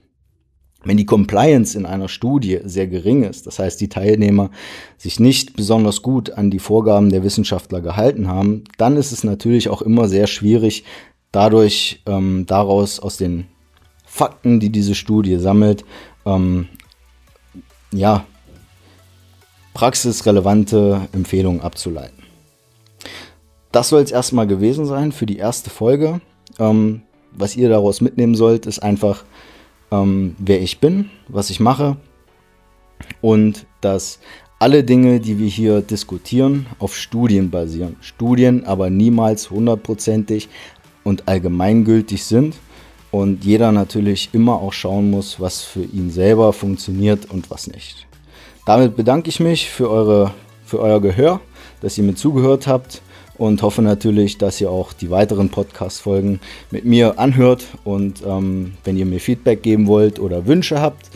Wenn 0.84 0.98
die 0.98 1.06
Compliance 1.06 1.78
in 1.78 1.86
einer 1.86 2.08
Studie 2.08 2.60
sehr 2.64 2.88
gering 2.88 3.24
ist, 3.24 3.46
das 3.46 3.60
heißt 3.60 3.80
die 3.80 3.90
Teilnehmer 3.90 4.50
sich 4.98 5.20
nicht 5.20 5.56
besonders 5.56 6.02
gut 6.02 6.32
an 6.32 6.50
die 6.50 6.58
Vorgaben 6.58 7.12
der 7.12 7.24
Wissenschaftler 7.24 7.82
gehalten 7.82 8.28
haben, 8.28 8.64
dann 8.80 8.98
ist 8.98 9.12
es 9.12 9.24
natürlich 9.24 9.70
auch 9.70 9.84
immer 9.84 10.08
sehr 10.08 10.26
schwierig, 10.26 10.84
dadurch 11.32 12.02
ähm, 12.08 12.46
daraus 12.48 13.00
aus 13.00 13.18
den 13.18 13.46
Fakten, 14.06 14.60
die 14.60 14.72
diese 14.72 14.96
Studie 14.96 15.38
sammelt, 15.38 15.86
ähm, 16.26 16.68
ja, 17.94 18.26
praxisrelevante 19.74 21.08
Empfehlungen 21.14 21.62
abzuleiten. 21.62 22.24
Das 23.72 23.90
soll 23.90 24.02
es 24.02 24.12
erstmal 24.12 24.48
gewesen 24.48 24.86
sein 24.86 25.12
für 25.12 25.26
die 25.26 25.38
erste 25.38 25.70
Folge. 25.70 26.22
Ähm, 26.60 27.04
was 27.32 27.56
ihr 27.56 27.70
daraus 27.70 28.02
mitnehmen 28.02 28.36
sollt, 28.36 28.66
ist 28.66 28.80
einfach, 28.80 29.24
ähm, 29.92 30.36
wer 30.38 30.62
ich 30.62 30.80
bin, 30.80 31.10
was 31.28 31.50
ich 31.50 31.60
mache 31.60 31.98
und 33.22 33.66
dass 33.80 34.20
alle 34.60 34.84
Dinge, 34.84 35.20
die 35.20 35.40
wir 35.40 35.48
hier 35.48 35.82
diskutieren, 35.82 36.68
auf 36.78 36.96
Studien 36.96 37.50
basieren. 37.50 37.96
Studien 38.02 38.66
aber 38.66 38.90
niemals 38.90 39.50
hundertprozentig 39.50 40.50
und 41.04 41.28
allgemeingültig 41.28 42.26
sind 42.26 42.56
und 43.10 43.44
jeder 43.44 43.72
natürlich 43.72 44.30
immer 44.34 44.62
auch 44.62 44.74
schauen 44.74 45.10
muss, 45.10 45.40
was 45.40 45.62
für 45.62 45.84
ihn 45.84 46.12
selber 46.12 46.54
funktioniert 46.54 47.32
und 47.32 47.50
was 47.50 47.68
nicht. 47.68 48.08
Damit 48.72 48.96
bedanke 48.96 49.28
ich 49.28 49.42
mich 49.42 49.70
für, 49.70 49.90
eure, 49.90 50.32
für 50.64 50.80
euer 50.80 51.02
Gehör, 51.02 51.42
dass 51.82 51.98
ihr 51.98 52.06
mir 52.06 52.16
zugehört 52.16 52.68
habt 52.68 53.02
und 53.38 53.62
hoffe 53.64 53.82
natürlich, 53.82 54.38
dass 54.38 54.62
ihr 54.62 54.72
auch 54.72 54.94
die 54.94 55.10
weiteren 55.10 55.50
Podcast-Folgen 55.50 56.40
mit 56.70 56.86
mir 56.86 57.20
anhört. 57.20 57.66
Und 57.84 58.24
ähm, 58.26 58.76
wenn 58.86 58.96
ihr 58.96 59.06
mir 59.06 59.20
Feedback 59.20 59.62
geben 59.62 59.88
wollt 59.88 60.22
oder 60.22 60.48
Wünsche 60.48 60.80
habt, 60.80 61.10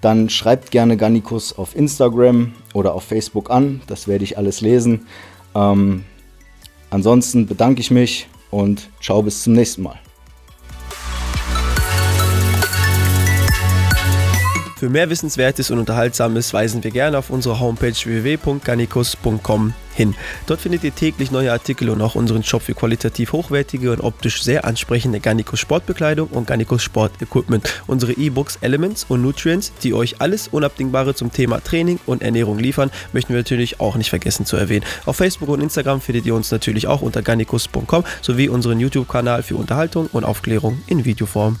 dann 0.00 0.28
schreibt 0.30 0.72
gerne 0.72 0.96
Gannikus 0.96 1.56
auf 1.56 1.76
Instagram 1.76 2.54
oder 2.74 2.92
auf 2.92 3.04
Facebook 3.04 3.52
an. 3.52 3.82
Das 3.86 4.08
werde 4.08 4.24
ich 4.24 4.36
alles 4.36 4.60
lesen. 4.60 5.06
Ähm, 5.54 6.02
ansonsten 6.90 7.46
bedanke 7.46 7.82
ich 7.82 7.92
mich 7.92 8.26
und 8.50 8.90
ciao 9.00 9.22
bis 9.22 9.44
zum 9.44 9.52
nächsten 9.52 9.84
Mal. 9.84 10.00
Für 14.78 14.90
mehr 14.90 15.08
Wissenswertes 15.08 15.70
und 15.70 15.78
Unterhaltsames 15.78 16.52
weisen 16.52 16.84
wir 16.84 16.90
gerne 16.90 17.16
auf 17.16 17.30
unsere 17.30 17.58
Homepage 17.60 17.94
www.garnicus.com 17.94 19.72
hin. 19.94 20.14
Dort 20.46 20.60
findet 20.60 20.84
ihr 20.84 20.94
täglich 20.94 21.30
neue 21.30 21.50
Artikel 21.50 21.88
und 21.88 22.02
auch 22.02 22.14
unseren 22.14 22.44
Shop 22.44 22.60
für 22.60 22.74
qualitativ 22.74 23.32
hochwertige 23.32 23.90
und 23.90 24.00
optisch 24.02 24.42
sehr 24.42 24.66
ansprechende 24.66 25.18
Garnicus 25.18 25.60
Sportbekleidung 25.60 26.28
und 26.28 26.46
Garnicus 26.46 26.82
Sportequipment. 26.82 27.66
Unsere 27.86 28.12
E-Books 28.12 28.58
Elements 28.60 29.06
und 29.08 29.22
Nutrients, 29.22 29.72
die 29.82 29.94
euch 29.94 30.20
alles 30.20 30.48
Unabdingbare 30.48 31.14
zum 31.14 31.32
Thema 31.32 31.64
Training 31.64 31.98
und 32.04 32.22
Ernährung 32.22 32.58
liefern, 32.58 32.90
möchten 33.14 33.32
wir 33.32 33.38
natürlich 33.38 33.80
auch 33.80 33.96
nicht 33.96 34.10
vergessen 34.10 34.44
zu 34.44 34.58
erwähnen. 34.58 34.84
Auf 35.06 35.16
Facebook 35.16 35.48
und 35.48 35.62
Instagram 35.62 36.02
findet 36.02 36.26
ihr 36.26 36.34
uns 36.34 36.50
natürlich 36.50 36.86
auch 36.86 37.00
unter 37.00 37.22
garnicus.com 37.22 38.04
sowie 38.20 38.50
unseren 38.50 38.78
YouTube-Kanal 38.78 39.42
für 39.42 39.56
Unterhaltung 39.56 40.10
und 40.12 40.24
Aufklärung 40.24 40.82
in 40.86 41.06
Videoform. 41.06 41.56